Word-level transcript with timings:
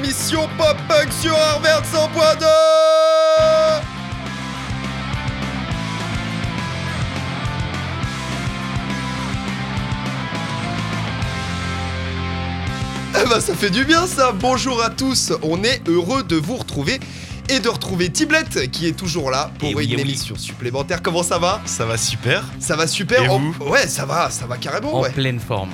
L'émission 0.00 0.48
pop-punk 0.56 1.12
sur 1.12 1.34
Harvard 1.34 1.82
100.2 1.82 2.44
Eh 13.20 13.28
ben 13.28 13.40
ça 13.40 13.54
fait 13.54 13.70
du 13.70 13.84
bien 13.84 14.06
ça 14.06 14.32
Bonjour 14.32 14.82
à 14.82 14.90
tous, 14.90 15.32
on 15.42 15.62
est 15.64 15.80
heureux 15.88 16.22
de 16.22 16.36
vous 16.36 16.56
retrouver 16.56 17.00
et 17.48 17.60
de 17.60 17.68
retrouver 17.68 18.10
Tiblette 18.10 18.70
qui 18.70 18.86
est 18.86 18.92
toujours 18.92 19.30
là 19.30 19.50
pour 19.58 19.68
Eh 19.70 19.74
oui, 19.74 19.84
une 19.86 19.92
eh 19.92 19.96
oui. 19.96 20.02
émission 20.02 20.36
supplémentaire. 20.36 21.00
Comment 21.02 21.22
ça 21.22 21.38
va? 21.38 21.62
Ça 21.64 21.86
va 21.86 21.96
super. 21.96 22.44
Ça 22.60 22.76
va 22.76 22.86
super 22.86 23.22
Et 23.24 23.28
vous? 23.28 23.54
Ouais, 23.64 23.86
ça 23.88 24.04
va, 24.04 24.28
ça 24.30 24.44
va 24.46 24.58
carrément, 24.58 24.94
en 24.96 25.00
ouais. 25.02 25.10
pleine 25.10 25.40
forme. 25.40 25.70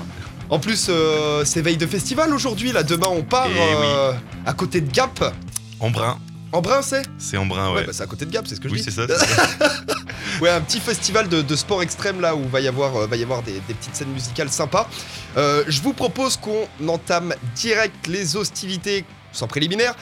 En 0.51 0.59
plus, 0.59 0.87
euh, 0.89 1.45
c'est 1.45 1.63
veille 1.63 1.77
de 1.77 1.87
festival 1.87 2.33
aujourd'hui, 2.33 2.73
là. 2.73 2.83
Demain, 2.83 3.09
on 3.11 3.23
part 3.23 3.47
Eh 3.51 3.55
oui. 3.55 3.59
euh, 3.87 4.13
à 4.47 4.53
côté 4.53 4.81
de 4.81 4.91
Gap. 4.91 5.35
En 5.81 5.91
brun. 5.91 6.19
En 6.53 6.61
brun, 6.61 6.83
c'est 6.83 7.03
C'est 7.19 7.37
en 7.37 7.47
brun, 7.47 7.75
Ouais, 7.75 7.85
bah, 7.85 7.93
c'est 7.93 8.03
à 8.05 8.07
côté 8.07 8.27
de 8.27 8.31
Gap, 8.31 8.47
c'est 8.47 8.55
ce 8.55 8.61
que 8.61 8.69
oui, 8.69 8.79
je 8.79 8.85
dis. 8.85 8.91
c'est 8.93 9.07
ça. 9.09 9.19
c'est 9.19 9.27
ça. 9.35 9.75
Ouais, 10.41 10.51
un 10.51 10.61
petit 10.61 10.81
festival 10.81 11.29
de, 11.29 11.43
de 11.43 11.57
sport 11.57 11.81
extrême 11.83 12.21
là 12.21 12.35
où 12.35 12.49
va 12.49 12.61
y 12.61 12.67
avoir, 12.67 12.97
euh, 12.97 13.07
va 13.07 13.17
y 13.17 13.23
avoir 13.23 13.43
des, 13.43 13.53
des 13.53 13.75
petites 13.75 13.95
scènes 13.95 14.09
musicales 14.13 14.49
sympas. 14.51 14.89
Euh, 15.37 15.63
je 15.69 15.81
vous 15.81 15.93
propose 15.93 16.37
qu'on 16.37 16.67
entame 16.89 17.35
direct 17.55 18.07
les 18.09 18.37
hostilités 18.37 19.05
sans 19.33 19.47
préliminaire 19.47 19.95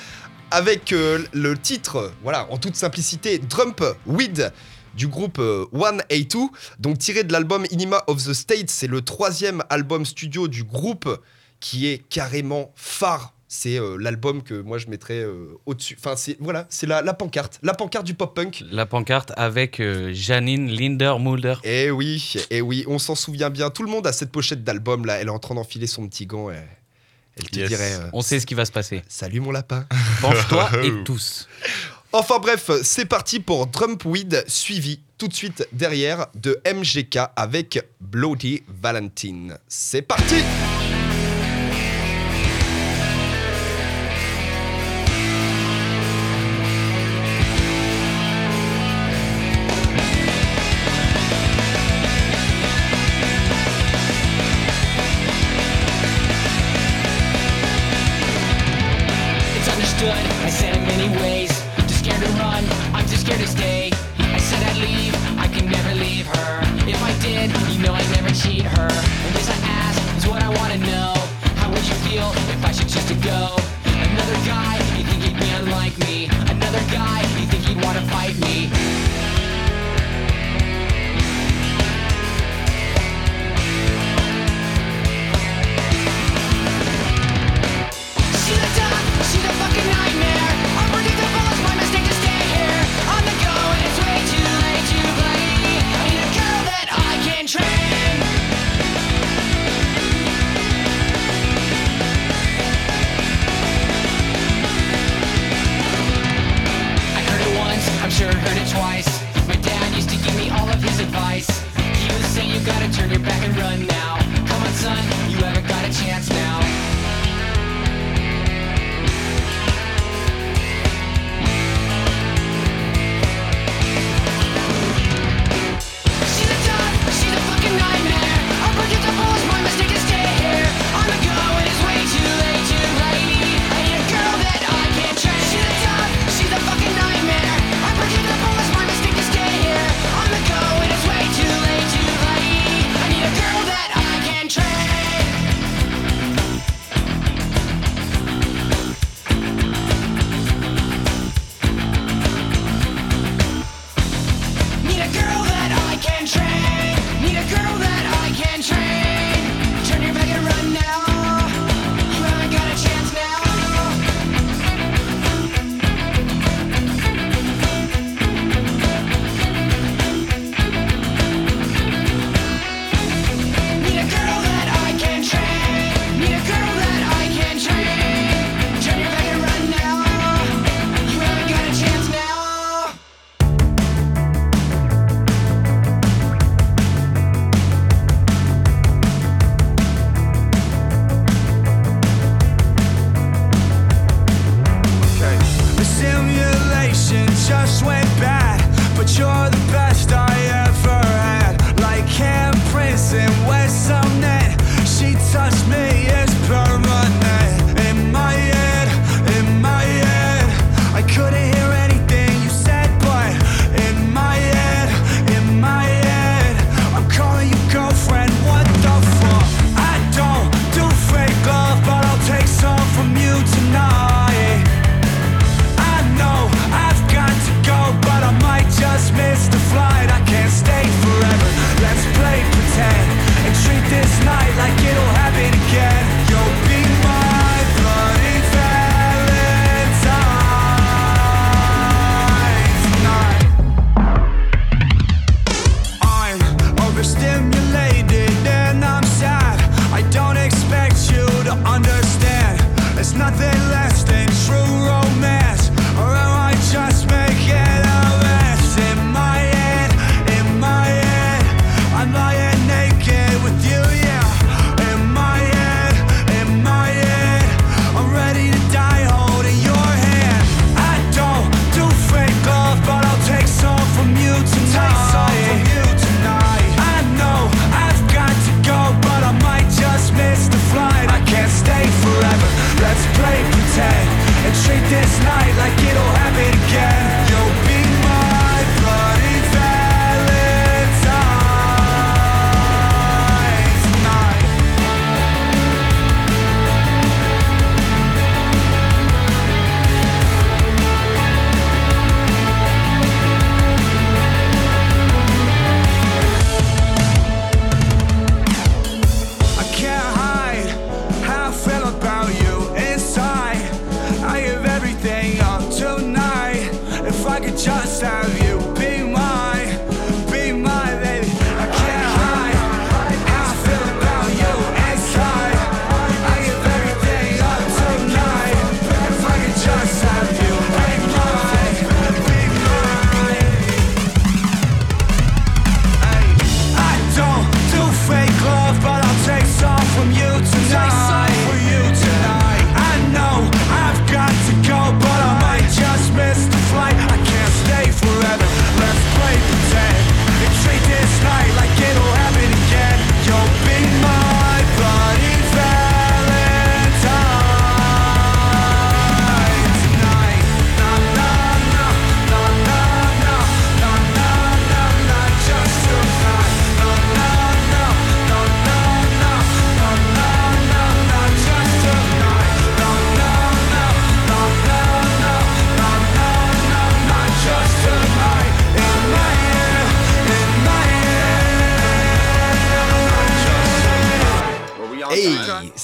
avec 0.51 0.93
euh, 0.93 1.19
le 1.33 1.57
titre, 1.59 2.13
voilà, 2.23 2.47
en 2.51 2.57
toute 2.59 2.77
simplicité, 2.77 3.39
Drump 3.39 3.83
Weed 4.07 4.53
du 4.95 5.09
groupe 5.09 5.39
euh, 5.39 5.67
One 5.73 6.03
A 6.11 6.19
2 6.19 6.39
donc 6.79 6.99
tiré 6.99 7.25
de 7.25 7.33
l'album 7.33 7.65
Inima 7.71 8.03
of 8.07 8.23
the 8.25 8.33
States, 8.33 8.71
c'est 8.71 8.87
le 8.89 9.03
troisième 9.03 9.63
album 9.71 10.05
studio 10.05 10.49
du 10.49 10.65
groupe 10.65 11.09
qui 11.61 11.87
est 11.87 11.99
carrément 12.09 12.73
phare. 12.77 13.33
C'est 13.55 13.79
euh, 13.79 13.99
l'album 14.01 14.43
que 14.43 14.55
moi 14.55 14.79
je 14.79 14.87
mettrais 14.87 15.21
euh, 15.21 15.59
au-dessus. 15.67 15.95
Enfin, 16.01 16.17
c'est 16.17 16.39
voilà, 16.41 16.67
c'est 16.71 16.87
la, 16.87 17.03
la 17.03 17.13
pancarte, 17.13 17.59
la 17.63 17.75
pancarte 17.75 18.07
du 18.07 18.15
pop 18.15 18.35
punk. 18.35 18.65
La 18.71 18.87
pancarte 18.87 19.33
avec 19.37 19.79
euh, 19.79 20.11
Janine 20.15 20.71
Linder 20.71 21.15
Mulder. 21.21 21.57
Eh 21.63 21.91
oui, 21.91 22.33
eh 22.51 22.63
oui, 22.63 22.85
on 22.89 22.99
s'en 22.99 23.15
souvient 23.15 23.51
bien. 23.51 23.69
Tout 23.69 23.83
le 23.83 23.91
monde 23.91 24.07
a 24.07 24.13
cette 24.15 24.33
pochette 24.33 24.65
d'album 24.65 25.05
là. 25.05 25.17
Elle 25.21 25.27
est 25.27 25.31
en 25.31 25.39
train 25.39 25.55
d'enfiler 25.55 25.87
son 25.87 26.09
petit 26.09 26.25
gant. 26.25 26.49
Elle, 26.49 26.67
elle 27.37 27.51
te 27.51 27.59
Yes. 27.59 27.69
dirait 27.69 27.93
On 28.15 28.23
sait 28.23 28.41
ce 28.41 28.47
qui 28.47 28.55
va 28.55 28.65
se 28.65 28.73
passer. 28.73 29.03
Salut 29.07 29.41
mon 29.41 29.51
lapin. 29.51 29.87
Penche-toi 30.23 30.71
et 30.85 31.05
tous. 31.05 31.47
Enfin 32.15 32.39
bref, 32.39 32.71
c'est 32.83 33.07
parti 33.07 33.41
pour 33.41 33.67
Drumpweed, 33.69 34.45
suivi 34.47 35.01
tout 35.17 35.29
de 35.29 35.35
suite 35.35 35.67
derrière 35.73 36.27
de 36.35 36.61
MGK 36.67 37.19
avec 37.37 37.83
Bloody 38.01 38.63
Valentine. 38.69 39.57
C'est 39.67 40.03
parti. 40.03 40.37
Scared 63.33 63.49
to 63.49 63.57
stay. 63.57 63.91
I 64.19 64.37
said 64.37 64.63
I'd 64.63 64.77
leave, 64.77 65.15
I 65.39 65.49
can 65.49 65.65
never 65.65 65.95
leave 65.95 66.27
her. 66.27 66.61
If 66.87 67.03
I 67.03 67.19
did, 67.23 67.49
you 67.73 67.83
know 67.83 67.95
I'd 67.95 68.11
never 68.11 68.29
cheat 68.29 68.61
her. 68.61 68.89
And 68.93 69.35
this 69.35 69.49
I 69.49 69.57
ask 69.65 70.19
is 70.19 70.27
what 70.27 70.43
I 70.43 70.51
wanna 70.51 70.77
know. 70.77 71.15
How 71.57 71.71
would 71.71 71.87
you 71.89 71.95
feel 72.05 72.29
if 72.53 72.63
I 72.63 72.73
should 72.73 72.91
choose 72.91 73.07
to 73.07 73.15
go? 73.25 73.57
Another 73.87 74.37
guy, 74.45 74.77
you 74.99 75.05
think 75.05 75.23
he'd 75.23 75.41
be 75.41 75.49
unlike 75.49 75.97
me? 76.01 76.29
Another 76.51 76.85
guy, 76.93 77.23
you 77.41 77.47
think 77.47 77.65
he'd 77.65 77.83
wanna 77.83 78.03
fight 78.13 78.37
me? 78.37 78.82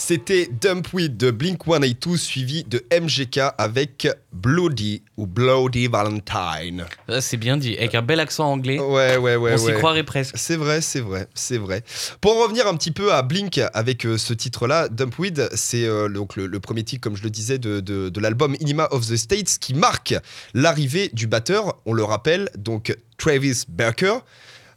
C'était 0.08 0.49
Dumpweed 0.50 1.19
de 1.19 1.31
Blink 1.31 1.64
182 1.66 2.16
suivi 2.16 2.64
de 2.64 2.82
MGK 2.99 3.40
avec 3.58 4.08
Bloody 4.32 5.02
ou 5.19 5.26
Bloody 5.26 5.87
Valentine. 5.87 6.87
C'est 7.20 7.37
bien 7.37 7.58
dit, 7.58 7.76
avec 7.76 7.94
un 7.94 8.00
bel 8.00 8.19
accent 8.19 8.50
anglais. 8.50 8.78
Ouais, 8.78 9.19
ouais, 9.19 9.37
ouais, 9.37 9.52
on 9.52 9.58
s'y 9.58 9.66
ouais. 9.66 9.75
croirait 9.75 10.05
presque. 10.05 10.34
C'est 10.38 10.56
vrai, 10.56 10.81
c'est 10.81 11.00
vrai, 11.00 11.28
c'est 11.34 11.58
vrai. 11.58 11.82
Pour 12.22 12.38
en 12.38 12.43
revenir 12.44 12.66
un 12.66 12.75
petit 12.75 12.90
peu 12.90 13.12
à 13.12 13.20
Blink 13.20 13.60
avec 13.75 14.06
euh, 14.06 14.16
ce 14.16 14.32
titre-là, 14.32 14.88
Dumpweed, 14.88 15.50
c'est 15.55 15.84
euh, 15.84 16.08
donc 16.08 16.37
le, 16.37 16.46
le 16.46 16.58
premier 16.58 16.84
titre, 16.84 17.02
comme 17.02 17.14
je 17.19 17.22
le 17.22 17.28
disais, 17.28 17.58
de, 17.58 17.81
de- 17.81 18.08
de 18.08 18.20
l'album 18.20 18.56
Inima 18.61 18.88
of 18.93 19.06
the 19.06 19.16
States 19.16 19.58
qui 19.61 19.75
marque 19.75 20.14
l'arrivée 20.54 21.11
du 21.12 21.26
batteur, 21.26 21.76
on 21.84 21.93
le 21.93 22.02
rappelle, 22.04 22.49
donc 22.56 22.96
Travis 23.19 23.64
Barker. 23.69 24.14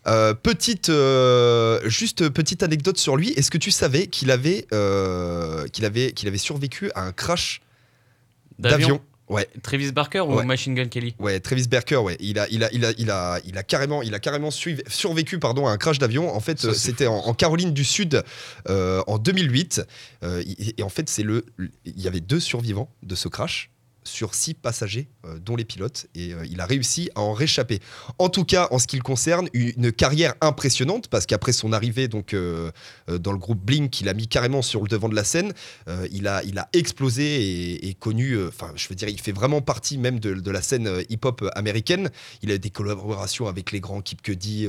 Euh, 0.08 0.34
petite, 0.34 0.90
euh, 0.90 1.80
juste 1.88 2.30
petite 2.30 2.64
anecdote 2.64 2.98
sur 2.98 3.16
lui. 3.18 3.30
Est-ce 3.34 3.52
que 3.52 3.58
tu 3.60 3.70
savais 3.72 4.08
qu'il 4.08 4.32
avait, 4.32 4.66
euh, 4.74 5.68
qu'il 5.68 5.86
avait, 5.86 6.12
qu'il 6.12 6.28
avait 6.28 6.38
survécu 6.40 6.90
à 6.96 7.04
un 7.04 7.12
crash 7.12 7.62
d'avion 8.60 9.02
Ouais. 9.30 9.48
Travis 9.64 9.94
Barker 9.94 10.20
ou 10.22 10.36
Ouais. 10.36 10.44
Machine 10.44 10.76
Gun 10.76 10.88
Kelly? 10.88 11.16
Ouais, 11.18 11.40
Travis 11.40 11.66
Barker, 11.70 11.96
ouais, 11.98 12.18
il 12.20 12.38
a, 12.38 12.50
il 12.50 12.66
a, 12.66 12.70
il 12.74 12.84
a, 12.84 12.92
il 12.98 13.10
a, 13.10 13.40
il 13.46 13.58
a 13.58 13.64
carrément, 13.64 14.02
il 14.02 14.14
a 14.14 14.20
carrément 14.20 14.50
suivi- 14.50 14.82
survécu, 14.90 15.40
pardon, 15.40 15.68
à 15.68 15.72
un 15.72 15.78
crash 15.78 16.00
d'avion. 16.00 16.36
En 16.36 16.42
fait, 16.42 16.74
c'était 16.74 17.08
en, 17.08 17.16
en 17.16 17.34
Caroline 17.34 17.72
du 17.72 17.86
Sud 17.86 18.24
en 18.68 19.18
2008. 19.20 19.84
Euh, 20.24 20.44
et, 20.46 20.76
et 20.82 20.84
en 20.84 20.90
fait, 20.90 21.10
c'est 21.10 21.24
le, 21.24 21.46
il 21.86 22.02
y 22.02 22.08
avait 22.10 22.20
deux 22.20 22.42
survivants 22.42 22.90
de 23.04 23.16
ce 23.16 23.30
crash 23.30 23.70
sur 24.04 24.34
six 24.34 24.54
passagers, 24.54 25.08
euh, 25.26 25.38
dont 25.40 25.56
les 25.56 25.66
pilotes, 25.66 26.08
et 26.16 26.34
euh, 26.34 26.46
il 26.50 26.60
a 26.62 26.66
réussi 26.66 27.10
à 27.16 27.22
en 27.22 27.34
réchapper. 27.34 27.80
En 28.18 28.30
tout 28.30 28.46
cas, 28.46 28.68
en 28.72 28.80
ce 28.80 28.88
qui 28.88 28.96
le 28.96 29.04
concerne, 29.04 29.48
une 29.54 29.92
carrière 29.92 30.34
impressionnante 30.42 31.08
parce 31.08 31.26
qu'après 31.26 31.52
son 31.52 31.74
arrivée 31.74 32.08
donc 32.08 32.34
euh, 32.34 32.72
dans 33.08 33.32
le 33.32 33.38
groupe 33.38 33.64
Blink, 33.64 34.02
il 34.02 34.10
a 34.10 34.14
mis 34.14 34.28
carrément 34.28 34.62
sur 34.62 34.82
le 34.82 34.88
devant 34.88 35.10
de 35.10 35.16
la 35.16 35.24
scène. 35.24 35.54
Il 36.12 36.28
a, 36.28 36.44
il 36.44 36.58
a 36.58 36.70
explosé 36.74 37.88
et, 37.88 37.94
connu. 37.94 38.38
Enfin, 38.48 38.72
je 38.76 38.88
veux 38.88 38.96
dire, 38.96 39.10
il 39.10 39.20
fait 39.20 39.32
vraiment 39.32 39.62
partie 39.62 39.98
même 39.98 40.20
de, 40.20 40.52
la 40.52 40.62
scène 40.62 40.90
hip-hop 41.10 41.44
américaine. 41.56 42.10
Il 42.42 42.52
a 42.52 42.58
des 42.58 42.70
collaborations 42.70 43.48
avec 43.48 43.72
les 43.72 43.80
grands 43.80 44.02
Kid 44.02 44.22
Cudi, 44.22 44.68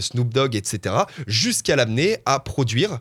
Snoop 0.00 0.32
Dogg, 0.32 0.54
etc. 0.54 0.94
Jusqu'à 1.26 1.76
l'amener 1.76 2.18
à 2.26 2.40
produire, 2.40 3.00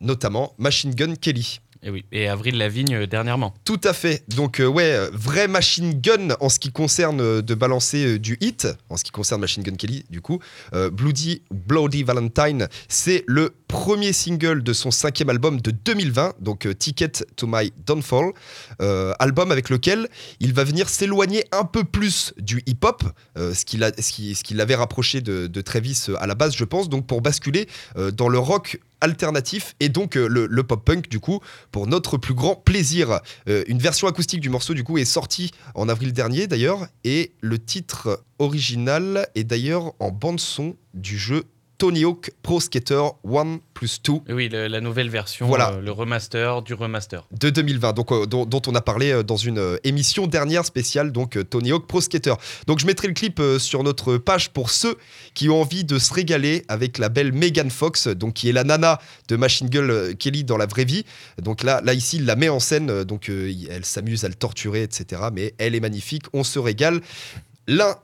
notamment 0.00 0.54
Machine 0.58 0.94
Gun 0.94 1.14
Kelly. 1.14 1.60
Et 1.86 1.90
oui, 1.90 2.06
et 2.12 2.28
Avril 2.28 2.56
Lavigne 2.56 2.94
euh, 2.94 3.06
dernièrement. 3.06 3.52
Tout 3.64 3.80
à 3.84 3.92
fait. 3.92 4.24
Donc 4.34 4.58
euh, 4.58 4.66
ouais, 4.66 4.90
euh, 4.90 5.10
vrai 5.12 5.48
machine 5.48 6.00
gun 6.00 6.28
en 6.40 6.48
ce 6.48 6.58
qui 6.58 6.72
concerne 6.72 7.20
euh, 7.20 7.42
de 7.42 7.54
balancer 7.54 8.18
du 8.18 8.38
hit, 8.40 8.66
en 8.88 8.96
ce 8.96 9.04
qui 9.04 9.10
concerne 9.10 9.42
Machine 9.42 9.62
Gun 9.62 9.74
Kelly 9.74 10.04
du 10.08 10.22
coup. 10.22 10.38
Bloody, 10.72 11.42
Bloody 11.50 12.02
Valentine, 12.02 12.68
c'est 12.88 13.24
le 13.26 13.54
premier 13.74 14.12
single 14.12 14.62
de 14.62 14.72
son 14.72 14.92
cinquième 14.92 15.30
album 15.30 15.60
de 15.60 15.72
2020, 15.72 16.36
donc 16.38 16.64
euh, 16.64 16.74
Ticket 16.74 17.10
to 17.34 17.48
My 17.48 17.72
Downfall, 17.84 18.32
euh, 18.80 19.12
album 19.18 19.50
avec 19.50 19.68
lequel 19.68 20.08
il 20.38 20.54
va 20.54 20.62
venir 20.62 20.88
s'éloigner 20.88 21.44
un 21.50 21.64
peu 21.64 21.82
plus 21.82 22.32
du 22.38 22.62
hip-hop, 22.66 23.02
euh, 23.36 23.52
ce 23.52 23.64
qui, 23.64 24.54
l'avait 24.54 24.76
rapproché 24.76 25.20
de, 25.22 25.60
Travis 25.60 26.06
à 26.20 26.28
la 26.28 26.36
base, 26.36 26.54
je 26.54 26.64
pense, 26.64 26.88
donc 26.88 27.08
pour 27.08 27.20
basculer 27.20 27.66
dans 28.12 28.28
le 28.28 28.38
rock 28.38 28.78
alternatif 29.00 29.74
et 29.80 29.88
donc 29.88 30.14
le, 30.14 30.62
pop-punk 30.62 31.08
du 31.08 31.18
coup 31.18 31.40
pour 31.72 31.86
notre 31.88 32.16
plus 32.16 32.34
grand 32.34 32.54
plaisir. 32.54 33.20
Une 33.46 33.78
version 33.78 34.06
acoustique 34.06 34.40
du 34.40 34.50
morceau 34.50 34.74
du 34.74 34.84
coup 34.84 34.98
est 34.98 35.04
sortie 35.04 35.50
en 35.74 35.88
avril 35.88 36.12
dernier 36.12 36.46
d'ailleurs 36.46 36.86
et 37.02 37.32
le 37.40 37.58
titre 37.58 38.22
original 38.38 39.26
est 39.34 39.44
d'ailleurs 39.44 39.92
en 40.00 40.10
bande 40.10 40.40
son 40.40 40.76
du 40.92 41.18
jeu 41.18 41.44
Tony 41.84 42.04
Hawk 42.06 42.30
Pro 42.40 42.60
Skater 42.60 43.02
1 43.30 43.58
plus 43.74 44.00
2 44.02 44.12
Et 44.28 44.32
oui, 44.32 44.48
le- 44.48 44.68
la 44.68 44.80
nouvelle 44.80 45.10
version, 45.10 45.46
Voilà. 45.46 45.72
euh, 45.72 45.82
le 45.82 45.90
remaster 45.92 46.62
du 46.62 46.72
remaster. 46.72 47.26
de 47.38 47.50
2020, 47.50 47.92
donc, 47.92 48.10
euh, 48.10 48.24
dont, 48.24 48.46
dont 48.46 48.62
on 48.66 48.74
a 48.74 48.80
parlé 48.80 49.12
euh, 49.12 49.22
dans 49.22 49.36
une 49.36 49.78
émission 49.84 50.26
dernière 50.26 50.64
spéciale, 50.64 51.12
donc 51.12 51.36
Tony 51.50 51.72
Hawk 51.72 51.86
Pro 51.86 52.00
Skater. 52.00 52.36
Donc 52.66 52.78
je 52.78 52.86
mettrai 52.86 53.08
le 53.08 53.12
clip 53.12 53.38
sur 53.58 53.82
notre 53.82 54.16
page 54.16 54.48
pour 54.48 54.70
ceux 54.70 54.96
qui 55.34 55.50
ont 55.50 55.60
envie 55.60 55.84
de 55.84 55.98
se 55.98 56.14
régaler 56.14 56.64
avec 56.68 56.96
la 56.96 57.10
belle 57.10 57.34
Megan 57.34 57.68
Fox, 57.68 58.08
donc 58.08 58.32
qui 58.32 58.48
est 58.48 58.52
la 58.52 58.64
nana 58.64 58.98
de 59.28 59.36
Machine 59.36 59.68
Gun 59.68 60.14
Kelly 60.18 60.42
dans 60.44 60.56
la 60.56 60.64
vraie 60.64 60.86
vie. 60.86 61.04
Donc 61.42 61.62
là, 61.62 61.82
là 61.84 61.92
ici, 61.92 62.16
il 62.16 62.24
la 62.24 62.34
met 62.36 62.48
en 62.48 62.60
scène, 62.60 63.04
donc 63.04 63.28
elle 63.28 63.84
s'amuse 63.84 64.24
à 64.24 64.28
le 64.28 64.34
torturer, 64.34 64.84
etc. 64.84 65.20
Mais 65.34 65.52
elle 65.58 65.74
est 65.74 65.80
magnifique, 65.80 66.22
on 66.32 66.44
se 66.44 66.58
régale. 66.58 67.02
L'un 67.68 67.96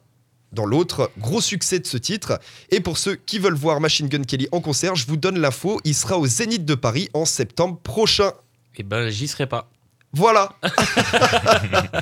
dans 0.52 0.64
l'autre, 0.66 1.11
gros 1.19 1.40
succès 1.40 1.78
de 1.78 1.87
ce 1.87 1.97
titre. 1.97 2.40
Et 2.71 2.80
pour 2.80 2.99
ceux 2.99 3.14
qui 3.14 3.38
veulent 3.38 3.54
voir 3.54 3.80
Machine 3.80 4.09
Gun 4.09 4.23
Kelly 4.25 4.49
en 4.52 4.61
concert, 4.61 4.95
je 4.97 5.07
vous 5.07 5.16
donne 5.16 5.38
l'info, 5.38 5.80
il 5.85 5.95
sera 5.95 6.19
au 6.19 6.26
Zénith 6.26 6.64
de 6.64 6.75
Paris 6.75 7.09
en 7.14 7.25
septembre 7.25 7.78
prochain. 7.80 8.33
Et 8.76 8.83
ben, 8.83 9.09
j'y 9.11 9.28
serai 9.28 9.47
pas. 9.47 9.71
Voilà. 10.12 10.57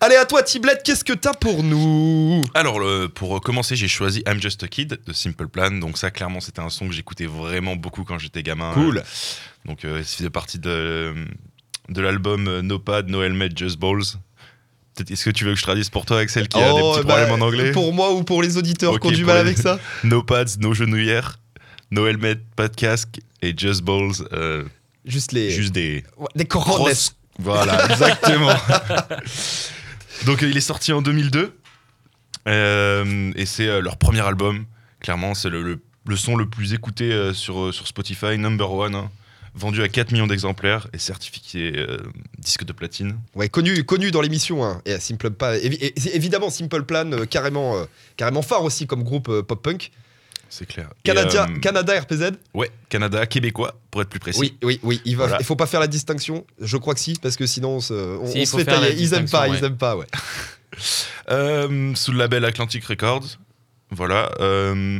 Allez, 0.00 0.14
à 0.14 0.24
toi, 0.26 0.44
Tiblette, 0.44 0.82
qu'est-ce 0.84 1.02
que 1.02 1.12
t'as 1.12 1.34
pour 1.34 1.64
nous? 1.64 2.44
Alors, 2.54 2.78
le- 2.78 3.08
pour 3.08 3.40
commencer, 3.40 3.74
j'ai 3.74 3.88
choisi 3.88 4.22
I'm 4.28 4.40
Just 4.40 4.62
a 4.62 4.68
Kid 4.68 5.00
de 5.04 5.12
Simple 5.12 5.48
Plan. 5.48 5.72
Donc, 5.72 5.98
ça, 5.98 6.12
clairement, 6.12 6.40
c'était 6.40 6.60
un 6.60 6.70
son 6.70 6.86
que 6.86 6.92
j'écoutais 6.94 7.26
vraiment 7.26 7.74
beaucoup 7.74 8.04
quand 8.04 8.16
j'étais 8.18 8.44
gamin. 8.44 8.72
Cool. 8.74 8.98
Euh, 8.98 9.02
Donc, 9.64 9.84
euh, 9.84 10.02
ça 10.04 10.16
faisait 10.18 10.30
partie 10.30 10.60
de, 10.60 11.14
de 11.88 12.00
l'album 12.00 12.46
euh, 12.46 12.62
No 12.62 12.78
Pad, 12.78 13.08
No 13.08 13.22
Helmet, 13.22 13.48
Just 13.56 13.78
Balls. 13.80 14.04
Est-ce 15.10 15.24
que 15.24 15.30
tu 15.30 15.44
veux 15.44 15.52
que 15.52 15.58
je 15.58 15.62
traduise 15.62 15.88
pour 15.90 16.04
toi, 16.06 16.20
Axel, 16.20 16.48
qui 16.48 16.58
a 16.58 16.72
des 16.72 16.80
Oh, 16.82 16.94
petits 16.94 17.06
bah, 17.06 17.16
problèmes 17.16 17.42
en 17.42 17.44
anglais? 17.46 17.72
Pour 17.72 17.92
moi 17.92 18.12
ou 18.12 18.22
pour 18.24 18.42
les 18.42 18.56
auditeurs 18.56 18.98
qui 19.00 19.06
ont 19.06 19.10
du 19.10 19.24
mal 19.24 19.36
les- 19.36 19.40
avec 19.40 19.58
ça 19.58 19.78
No 20.04 20.22
pads, 20.22 20.56
no 20.60 20.74
genouillères, 20.74 21.38
no 21.90 22.06
helmet, 22.06 22.36
pas 22.56 22.68
de 22.68 22.74
casque 22.76 23.20
et 23.42 23.54
just 23.56 23.82
balls, 23.82 24.12
euh, 24.32 24.64
Juste 25.04 25.32
les. 25.32 25.50
juste 25.50 25.72
des 25.72 26.04
Ouais, 26.16 26.26
des 26.34 26.44
corones. 26.44 26.92
Voilà, 27.38 27.84
exactement. 27.90 28.52
Donc 30.26 30.42
euh, 30.42 30.48
il 30.50 30.56
est 30.56 30.60
sorti 30.60 30.92
en 30.92 31.02
2002 31.02 31.56
euh, 32.48 33.32
et 33.36 33.46
c'est 33.46 33.68
euh, 33.68 33.80
leur 33.80 33.96
premier 33.96 34.20
album. 34.20 34.64
Clairement, 35.00 35.34
c'est 35.34 35.48
le, 35.50 35.62
le- 35.62 35.80
le 36.06 36.16
son 36.16 36.36
le 36.36 36.48
plus 36.48 36.72
écouté 36.72 37.32
sur, 37.34 37.72
sur 37.74 37.86
Spotify, 37.86 38.38
number 38.38 38.72
one. 38.72 38.94
hein. 38.94 39.10
Vendu 39.58 39.82
à 39.82 39.88
4 39.88 40.12
millions 40.12 40.26
d'exemplaires 40.26 40.88
et 40.92 40.98
certifié 40.98 41.72
euh, 41.76 41.98
disque 42.38 42.64
de 42.64 42.72
platine. 42.72 43.18
Ouais, 43.34 43.48
connu, 43.48 43.84
connu 43.84 44.10
dans 44.10 44.20
l'émission. 44.20 44.64
Hein. 44.64 44.80
Et 44.86 44.98
Simple 45.00 45.30
Plan, 45.30 45.52
évidemment, 46.14 46.50
Simple 46.50 46.84
Plan, 46.84 47.10
euh, 47.12 47.24
carrément, 47.26 47.76
euh, 47.76 47.84
carrément 48.16 48.42
phare 48.42 48.62
aussi 48.62 48.86
comme 48.86 49.02
groupe 49.02 49.28
euh, 49.28 49.42
pop-punk. 49.42 49.90
C'est 50.50 50.66
clair. 50.66 50.88
Canada, 51.04 51.46
euh, 51.50 51.58
Canada 51.58 52.00
RPZ 52.00 52.30
Ouais, 52.54 52.70
Canada, 52.88 53.26
québécois, 53.26 53.78
pour 53.90 54.00
être 54.00 54.08
plus 54.08 54.18
précis. 54.20 54.40
Oui, 54.40 54.56
oui, 54.62 54.80
oui. 54.82 55.02
Il 55.04 55.16
Voilà. 55.16 55.36
il 55.40 55.44
faut 55.44 55.56
pas 55.56 55.66
faire 55.66 55.80
la 55.80 55.86
distinction. 55.88 56.46
Je 56.58 56.76
crois 56.78 56.94
que 56.94 57.00
si, 57.00 57.14
parce 57.20 57.36
que 57.36 57.44
sinon 57.46 57.72
on 57.76 57.80
se, 57.80 57.92
on, 57.92 58.26
Si, 58.26 58.38
on 58.38 58.40
il 58.40 58.46
se 58.46 58.52
faut 58.52 58.58
fait 58.58 58.64
tailler. 58.64 58.94
Ils 58.98 59.12
aiment 59.12 59.28
pas, 59.28 59.48
ouais. 59.48 59.58
ils 59.58 59.64
aiment 59.64 59.76
pas, 59.76 59.96
ouais. 59.96 60.06
Euh, 61.30 61.94
sous 61.94 62.12
le 62.12 62.18
label 62.18 62.44
Atlantic 62.44 62.84
Records. 62.84 63.38
Voilà. 63.90 64.30
euh, 64.40 64.98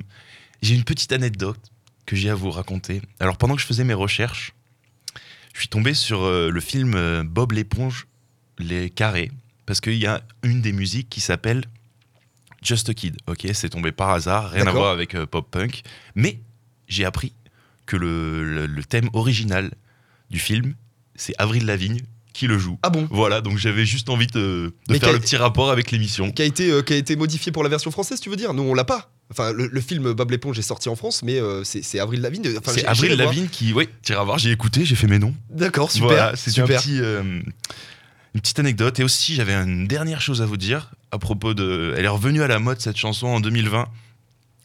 j'ai 0.62 0.74
une 0.74 0.84
petite 0.84 1.12
anecdote 1.12 1.58
que 2.08 2.16
j'ai 2.16 2.30
à 2.30 2.34
vous 2.34 2.50
raconter. 2.50 3.02
Alors, 3.20 3.36
pendant 3.36 3.54
que 3.54 3.60
je 3.60 3.66
faisais 3.66 3.84
mes 3.84 3.92
recherches, 3.92 4.54
je 5.52 5.58
suis 5.60 5.68
tombé 5.68 5.92
sur 5.92 6.22
euh, 6.22 6.48
le 6.50 6.60
film 6.60 6.94
euh, 6.94 7.22
Bob 7.22 7.52
l'éponge, 7.52 8.06
Les 8.58 8.88
Carrés, 8.88 9.30
parce 9.66 9.82
qu'il 9.82 9.96
y 9.98 10.06
a 10.06 10.22
une 10.42 10.62
des 10.62 10.72
musiques 10.72 11.10
qui 11.10 11.20
s'appelle 11.20 11.64
Just 12.62 12.88
a 12.88 12.94
Kid. 12.94 13.18
Ok, 13.26 13.46
c'est 13.52 13.68
tombé 13.68 13.92
par 13.92 14.08
hasard, 14.08 14.50
rien 14.52 14.66
à 14.66 14.70
voir 14.70 14.90
avec 14.90 15.14
euh, 15.14 15.26
pop 15.26 15.50
punk. 15.50 15.82
Mais 16.14 16.40
j'ai 16.88 17.04
appris 17.04 17.34
que 17.84 17.96
le, 17.96 18.42
le- 18.42 18.66
le 18.66 18.84
thème 18.84 19.10
original 19.12 19.70
du 20.30 20.38
film, 20.38 20.74
c'est 21.14 21.34
Avril 21.36 21.66
Lavigne 21.66 22.00
qui 22.32 22.46
le 22.46 22.56
joue. 22.56 22.78
Ah 22.84 22.88
bon? 22.90 23.06
Voilà, 23.10 23.42
donc 23.42 23.58
j'avais 23.58 23.84
juste 23.84 24.08
envie 24.08 24.28
de, 24.28 24.72
faire 24.98 25.12
le 25.12 25.20
petit 25.20 25.36
rapport 25.36 25.70
avec 25.70 25.90
l'émission. 25.90 26.30
qui 26.30 26.40
a, 26.40 26.46
été, 26.46 26.82
qui 26.86 26.92
a 26.94 26.96
été 26.96 27.16
modifié 27.16 27.52
pour 27.52 27.64
la 27.64 27.68
version 27.68 27.90
française, 27.90 28.18
tu 28.18 28.30
veux 28.30 28.36
dire? 28.36 28.54
Nous, 28.54 28.62
on 28.62 28.72
l'a 28.72 28.84
pas. 28.84 29.12
Enfin, 29.30 29.52
le, 29.52 29.66
le 29.66 29.80
film 29.82 30.12
Bob 30.14 30.30
l'éponge 30.30 30.58
est 30.58 30.62
sorti 30.62 30.88
en 30.88 30.96
France, 30.96 31.22
mais 31.22 31.38
euh, 31.38 31.62
c'est 31.64 31.98
Avril 32.00 32.20
Lavigne. 32.22 32.48
Enfin, 32.58 32.72
c'est 32.74 32.86
Avril. 32.86 33.12
Lavigne 33.14 33.48
qui, 33.48 33.72
ouais, 33.74 33.86
t'iras 34.02 34.24
voir, 34.24 34.38
j'ai 34.38 34.50
écouté, 34.50 34.84
j'ai 34.86 34.94
fait 34.94 35.06
mes 35.06 35.18
noms. 35.18 35.34
D'accord, 35.50 35.90
super. 35.90 36.08
Voilà, 36.08 36.32
c'est 36.36 36.50
un 36.50 36.64
super. 36.64 36.80
petit, 36.80 36.98
euh, 37.00 37.22
une 37.22 38.40
petite 38.40 38.58
anecdote. 38.58 38.98
Et 39.00 39.04
aussi, 39.04 39.34
j'avais 39.34 39.52
une 39.54 39.86
dernière 39.86 40.20
chose 40.22 40.40
à 40.40 40.46
vous 40.46 40.56
dire 40.56 40.92
à 41.12 41.18
propos 41.18 41.52
de. 41.54 41.94
Elle 41.96 42.04
est 42.06 42.08
revenue 42.08 42.42
à 42.42 42.48
la 42.48 42.58
mode 42.58 42.80
cette 42.80 42.96
chanson 42.96 43.26
en 43.26 43.40
2020 43.40 43.86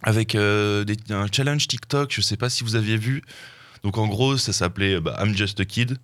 avec 0.01 0.35
euh, 0.35 0.83
des- 0.85 0.97
un 1.09 1.27
challenge 1.31 1.67
TikTok. 1.67 2.13
Je 2.13 2.21
sais 2.21 2.37
pas 2.37 2.49
si 2.49 2.63
vous 2.63 2.75
aviez 2.75 2.95
vu. 2.97 3.21
Donc 3.83 3.97
en 3.97 4.07
gros, 4.07 4.37
ça 4.37 4.53
s'appelait 4.53 5.01
bah, 5.01 5.17
I'm 5.21 5.35
Just 5.35 5.59
a 5.59 5.65
Kid. 5.65 5.97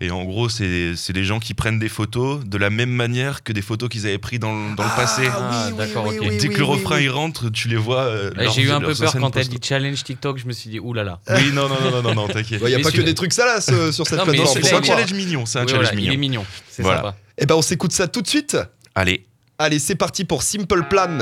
Et 0.00 0.12
en 0.12 0.22
gros, 0.24 0.48
c'est 0.48 0.94
c'est 0.94 1.12
des 1.12 1.24
gens 1.24 1.40
qui 1.40 1.52
prennent 1.52 1.80
des 1.80 1.88
photos 1.88 2.44
de 2.44 2.56
la 2.58 2.70
même 2.70 2.90
manière 2.90 3.42
que 3.42 3.52
des 3.52 3.60
photos 3.60 3.88
qu'ils 3.88 4.06
avaient 4.06 4.18
prises 4.18 4.38
dans, 4.38 4.52
le- 4.54 4.76
dans 4.76 4.84
le 4.84 4.94
passé. 4.96 5.22
Ah, 5.28 5.50
oui, 5.66 5.72
oui, 5.72 5.76
d'accord, 5.78 6.06
oui, 6.06 6.16
Dès 6.38 6.46
oui, 6.46 6.54
que 6.54 6.58
le 6.58 6.64
refrain 6.64 6.96
oui. 6.98 7.04
il 7.04 7.10
rentre, 7.10 7.48
tu 7.50 7.66
les 7.66 7.74
vois. 7.76 8.02
euh, 8.02 8.30
J'ai 8.54 8.62
eu 8.62 8.70
un 8.70 8.80
peu 8.80 8.94
peur 8.94 9.12
quand 9.18 9.36
elle 9.36 9.48
dit 9.48 9.58
challenge 9.60 10.04
TikTok, 10.04 10.38
je 10.38 10.46
me 10.46 10.52
suis 10.52 10.70
dit 10.70 10.78
oulala. 10.78 11.18
Oui, 11.28 11.50
non, 11.52 11.68
non, 11.68 11.74
non, 11.82 11.90
non, 11.90 12.02
non, 12.02 12.14
non 12.14 12.28
t'inquiète. 12.28 12.60
Il 12.62 12.68
n'y 12.68 12.74
a 12.74 12.76
Mais 12.76 12.84
pas 12.84 12.92
que 12.92 13.00
des 13.00 13.14
trucs 13.14 13.32
ça 13.32 13.44
là 13.46 13.60
ce- 13.60 13.90
sur 13.90 14.06
cette 14.06 14.18
Non, 14.20 14.24
mais 14.24 14.34
plateforme. 14.34 14.62
C'est 14.62 14.74
un 14.74 14.82
challenge 14.82 15.12
mignon, 15.12 15.44
c'est 15.44 15.58
un 15.58 15.66
challenge 15.66 15.86
voilà, 15.86 15.92
il 15.94 15.96
mignon. 15.96 16.12
est 16.12 16.16
mignon, 16.16 16.46
c'est 16.70 16.84
sympa. 16.84 17.16
Eh 17.36 17.46
ben, 17.46 17.56
on 17.56 17.62
s'écoute 17.62 17.90
ça 17.90 18.06
tout 18.06 18.22
de 18.22 18.28
suite. 18.28 18.56
Allez, 18.94 19.26
Allez, 19.58 19.80
c'est 19.80 19.96
parti 19.96 20.24
pour 20.24 20.44
Simple 20.44 20.84
Plan. 20.88 21.18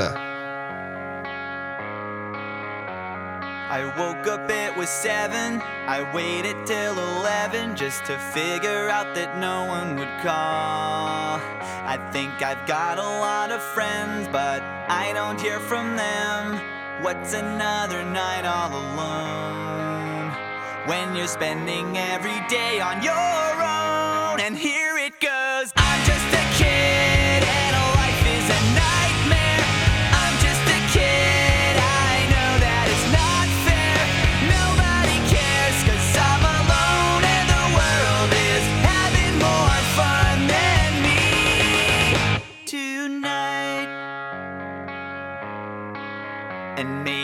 I 3.69 3.83
woke 3.97 4.25
up, 4.27 4.49
it 4.49 4.66
was 4.87 4.93
seven. 4.93 5.61
I 5.85 6.09
waited 6.13 6.65
till 6.65 6.97
eleven 6.97 7.75
just 7.75 8.05
to 8.05 8.17
figure 8.17 8.89
out 8.89 9.15
that 9.15 9.37
no 9.37 9.65
one 9.65 9.97
would 9.97 10.13
call. 10.23 11.41
I 11.93 11.97
think 12.11 12.41
I've 12.41 12.65
got 12.67 12.97
a 12.97 13.11
lot 13.27 13.51
of 13.51 13.61
friends, 13.75 14.27
but 14.31 14.61
I 14.87 15.11
don't 15.13 15.39
hear 15.41 15.59
from 15.59 15.95
them. 15.97 16.61
What's 17.03 17.33
another 17.33 18.03
night 18.03 18.45
all 18.45 18.71
alone? 18.71 20.31
When 20.87 21.15
you're 21.15 21.27
spending 21.27 21.97
every 21.97 22.39
day 22.47 22.79
on 22.79 23.03
your 23.03 23.13
own, 23.13 24.39
and 24.39 24.55
here 24.55 24.97
it 24.97 25.19
goes. 25.19 25.46
And 46.77 47.03
maybe 47.03 47.16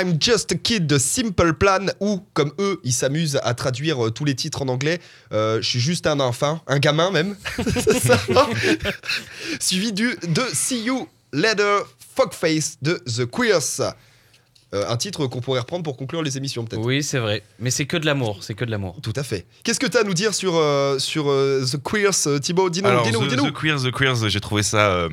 I'm 0.00 0.16
Just 0.20 0.52
a 0.52 0.56
Kid 0.56 0.86
de 0.86 0.98
Simple 0.98 1.54
Plan, 1.54 1.86
ou 2.00 2.20
comme 2.32 2.52
eux, 2.58 2.80
ils 2.84 2.92
s'amusent 2.92 3.38
à 3.42 3.54
traduire 3.54 4.06
euh, 4.06 4.10
tous 4.10 4.24
les 4.24 4.34
titres 4.34 4.62
en 4.62 4.68
anglais. 4.68 5.00
euh, 5.32 5.60
je 5.62 5.68
suis 5.68 5.80
juste 5.80 6.06
un 6.06 6.18
enfant, 6.20 6.60
un 6.66 6.78
gamin 6.78 7.10
même. 7.10 7.36
C'est 7.64 8.00
ça, 8.00 8.18
non 8.28 8.46
Suivi 9.60 9.92
du 9.92 10.16
de 10.26 10.42
See 10.52 10.82
You 10.82 11.08
Later 11.32 11.80
Fuckface 12.16 12.78
de 12.82 12.94
The 13.06 13.26
Queers. 13.30 13.92
Euh, 14.74 14.84
un 14.88 14.96
titre 14.96 15.28
qu'on 15.28 15.40
pourrait 15.40 15.60
reprendre 15.60 15.84
pour 15.84 15.96
conclure 15.96 16.22
les 16.22 16.36
émissions, 16.36 16.64
peut-être. 16.64 16.84
Oui, 16.84 17.04
c'est 17.04 17.18
vrai. 17.20 17.44
Mais 17.60 17.70
c'est 17.70 17.86
que 17.86 17.96
de 17.96 18.06
l'amour, 18.06 18.38
c'est 18.42 18.54
que 18.54 18.64
de 18.64 18.72
l'amour. 18.72 18.96
Tout 19.02 19.12
à 19.14 19.22
fait. 19.22 19.46
Qu'est-ce 19.62 19.78
que 19.78 19.86
tu 19.86 19.96
as 19.96 20.00
à 20.00 20.04
nous 20.04 20.14
dire 20.14 20.34
sur, 20.34 20.56
euh, 20.56 20.98
sur 20.98 21.30
euh, 21.30 21.64
The 21.64 21.80
Queers, 21.80 22.40
Thibaut? 22.40 22.70
Dis-nous, 22.70 22.88
Alors, 22.88 23.04
dis-nous, 23.04 23.24
the, 23.26 23.28
dis-nous. 23.28 23.50
The 23.50 23.54
Queers, 23.54 23.88
The 23.88 23.92
Queers, 23.92 24.28
j'ai 24.28 24.40
trouvé 24.40 24.64
ça 24.64 24.90
euh, 24.90 25.08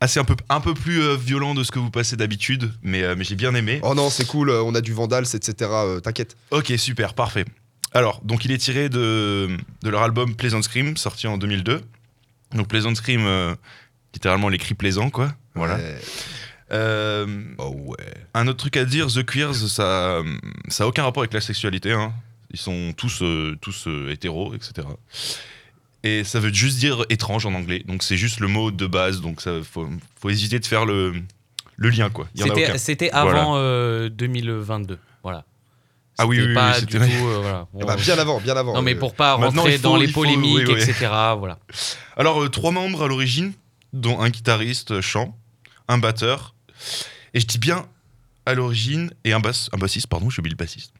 assez 0.00 0.18
un 0.20 0.24
peu, 0.24 0.34
un 0.48 0.60
peu 0.60 0.74
plus 0.74 1.02
euh, 1.02 1.16
violent 1.16 1.54
de 1.54 1.62
ce 1.62 1.70
que 1.70 1.78
vous 1.78 1.90
passez 1.90 2.16
d'habitude, 2.16 2.72
mais, 2.82 3.02
euh, 3.02 3.14
mais 3.16 3.24
j'ai 3.24 3.34
bien 3.36 3.54
aimé. 3.54 3.80
Oh 3.82 3.94
non, 3.94 4.10
c'est 4.10 4.26
cool, 4.26 4.50
euh, 4.50 4.62
on 4.62 4.74
a 4.74 4.80
du 4.80 4.92
Vandals, 4.92 5.26
etc. 5.34 5.70
T'inquiète. 6.02 6.36
Ok, 6.50 6.72
super, 6.78 7.14
parfait. 7.14 7.44
Alors, 7.92 8.20
donc 8.24 8.44
il 8.44 8.52
est 8.52 8.58
tiré 8.58 8.88
de, 8.88 9.48
de 9.82 9.90
leur 9.90 10.02
album 10.02 10.34
Pleasant 10.36 10.62
Scream, 10.62 10.96
sorti 10.96 11.26
en 11.26 11.38
2002. 11.38 11.80
Donc 12.54 12.68
Pleasant 12.68 12.94
Scream, 12.94 13.56
littéralement 14.14 14.48
les 14.48 14.58
cris 14.58 14.74
plaisants, 14.74 15.10
quoi. 15.10 15.32
Voilà. 15.54 15.76
Ouais. 15.76 15.98
Euh, 16.72 17.26
Oh 17.58 17.74
ouais. 17.86 17.96
un 18.34 18.46
autre 18.46 18.58
truc 18.58 18.76
à 18.76 18.84
dire, 18.84 19.08
The 19.08 19.24
Queers, 19.24 19.54
ça, 19.54 20.22
ça 20.68 20.84
a 20.84 20.86
aucun 20.86 21.02
rapport 21.02 21.22
avec 21.22 21.32
la 21.34 21.40
sexualité. 21.40 21.92
hein. 21.92 22.12
Ils 22.52 22.58
sont 22.60 22.92
tous, 22.96 23.22
euh, 23.22 23.56
tous 23.60 23.86
euh, 23.88 24.10
hétéros, 24.12 24.54
etc. 24.54 24.86
Et 26.02 26.24
ça 26.24 26.40
veut 26.40 26.52
juste 26.52 26.78
dire 26.78 27.04
étrange 27.10 27.44
en 27.46 27.54
anglais. 27.54 27.82
Donc 27.86 28.02
c'est 28.02 28.16
juste 28.16 28.40
le 28.40 28.48
mot 28.48 28.70
de 28.70 28.86
base. 28.86 29.20
Donc 29.20 29.40
ça 29.40 29.52
faut, 29.62 29.88
faut 30.20 30.30
hésiter 30.30 30.58
de 30.58 30.66
faire 30.66 30.86
le, 30.86 31.14
le 31.76 31.90
lien, 31.90 32.08
quoi. 32.10 32.26
C'était- 32.78 33.10
Voilà. 33.12 33.40
avant 33.42 33.54
euh, 33.56 34.08
2022. 34.08 34.98
Voilà. 35.22 35.44
Ah 36.18 36.26
oui, 36.26 36.36
C'était 36.36 36.48
oui, 36.48 36.48
oui, 36.50 36.54
pas 36.54 36.78
oui, 36.78 36.86
du 36.86 36.92
c'était- 36.92 37.06
tout. 37.18 37.26
euh, 37.26 37.38
voilà. 37.42 37.68
Eh 37.80 37.84
ben, 37.84 37.96
bien 37.96 38.18
avant, 38.18 38.40
bien 38.40 38.56
avant. 38.56 38.74
Non, 38.74 38.82
mais 38.82 38.94
euh, 38.94 38.98
pour 38.98 39.14
pas 39.14 39.34
rentrer 39.34 39.76
faut- 39.76 39.82
dans 39.82 39.96
les 39.96 40.06
faut- 40.08 40.22
polémiques, 40.22 40.66
oui, 40.68 40.74
oui. 40.74 40.80
etc. 40.82 41.08
Voilà. 41.38 41.58
Alors, 42.16 42.42
euh, 42.42 42.48
trois 42.48 42.72
membres 42.72 43.04
à 43.04 43.08
l'origine, 43.08 43.52
dont 43.92 44.20
un 44.20 44.30
guitariste 44.30 44.92
euh, 44.92 45.00
chant, 45.02 45.36
un 45.88 45.98
batteur, 45.98 46.54
et 47.34 47.40
je 47.40 47.46
dis 47.46 47.58
bien 47.58 47.86
à 48.46 48.54
l'origine, 48.54 49.12
et 49.24 49.32
un, 49.34 49.40
basse, 49.40 49.68
un 49.72 49.76
bassiste, 49.78 50.06
pardon, 50.06 50.30
j'ai 50.30 50.40
oublié 50.40 50.52
le 50.52 50.56
bassiste. 50.56 50.92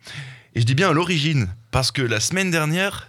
Et 0.55 0.61
je 0.61 0.67
dis 0.67 0.75
bien 0.75 0.91
à 0.91 0.93
l'origine, 0.93 1.49
parce 1.71 1.91
que 1.91 2.03
la 2.03 2.21
semaine 2.21 2.51
dernière, 2.51 3.09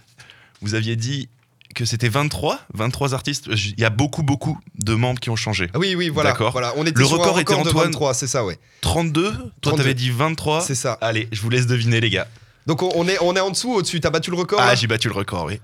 vous 0.62 0.74
aviez 0.74 0.96
dit 0.96 1.28
que 1.74 1.84
c'était 1.84 2.08
23, 2.08 2.58
23 2.74 3.14
artistes. 3.14 3.48
Il 3.52 3.80
y 3.80 3.84
a 3.84 3.90
beaucoup, 3.90 4.22
beaucoup 4.22 4.58
de 4.78 4.94
membres 4.94 5.20
qui 5.20 5.30
ont 5.30 5.36
changé. 5.36 5.70
Ah 5.74 5.78
oui, 5.78 5.94
oui, 5.94 6.08
voilà. 6.08 6.30
D'accord. 6.32 6.52
voilà. 6.52 6.72
On 6.76 6.84
était 6.86 6.98
Le 6.98 7.06
sur 7.06 7.18
record 7.18 7.38
était 7.40 7.54
de 7.54 7.58
Antoine. 7.58 7.86
23, 7.86 8.14
c'est 8.14 8.26
ça, 8.26 8.44
ouais. 8.44 8.58
32, 8.82 9.32
toi 9.32 9.40
32. 9.62 9.76
t'avais 9.82 9.94
dit 9.94 10.10
23. 10.10 10.60
C'est 10.62 10.74
ça. 10.74 10.98
Allez, 11.00 11.28
je 11.32 11.40
vous 11.40 11.50
laisse 11.50 11.66
deviner, 11.66 12.00
les 12.00 12.10
gars. 12.10 12.26
Donc 12.66 12.82
on, 12.82 12.90
on 12.94 13.08
est, 13.08 13.18
on 13.20 13.34
est 13.34 13.40
en 13.40 13.50
dessous, 13.50 13.72
au-dessus. 13.72 14.00
T'as 14.00 14.10
battu 14.10 14.30
le 14.30 14.36
record 14.36 14.60
Ah, 14.62 14.66
là 14.68 14.74
j'ai 14.74 14.86
battu 14.86 15.08
le 15.08 15.14
record, 15.14 15.44
oui. 15.46 15.58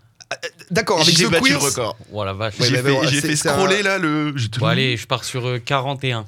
D'accord, 0.71 1.01
avec 1.01 1.17
J'ai 1.17 1.25
The 1.27 1.31
battu 1.31 1.45
Queers. 1.45 1.59
le 1.61 1.65
record. 1.65 1.97
Voilà, 2.13 2.33
vache. 2.35 2.59
Ouais, 2.61 2.67
j'ai 2.67 2.73
mais 2.73 2.83
fait, 2.83 2.91
bon, 2.93 3.01
j'ai 3.09 3.21
c'est- 3.21 3.29
fait 3.29 3.37
c'est 3.37 3.49
un- 3.49 3.55
scroller 3.55 3.83
là 3.83 3.99
le. 3.99 4.35
Bon, 4.59 4.67
allez, 4.67 4.97
je 4.97 5.07
pars 5.07 5.25
sur 5.25 5.47
euh, 5.47 5.59
41. 5.59 6.27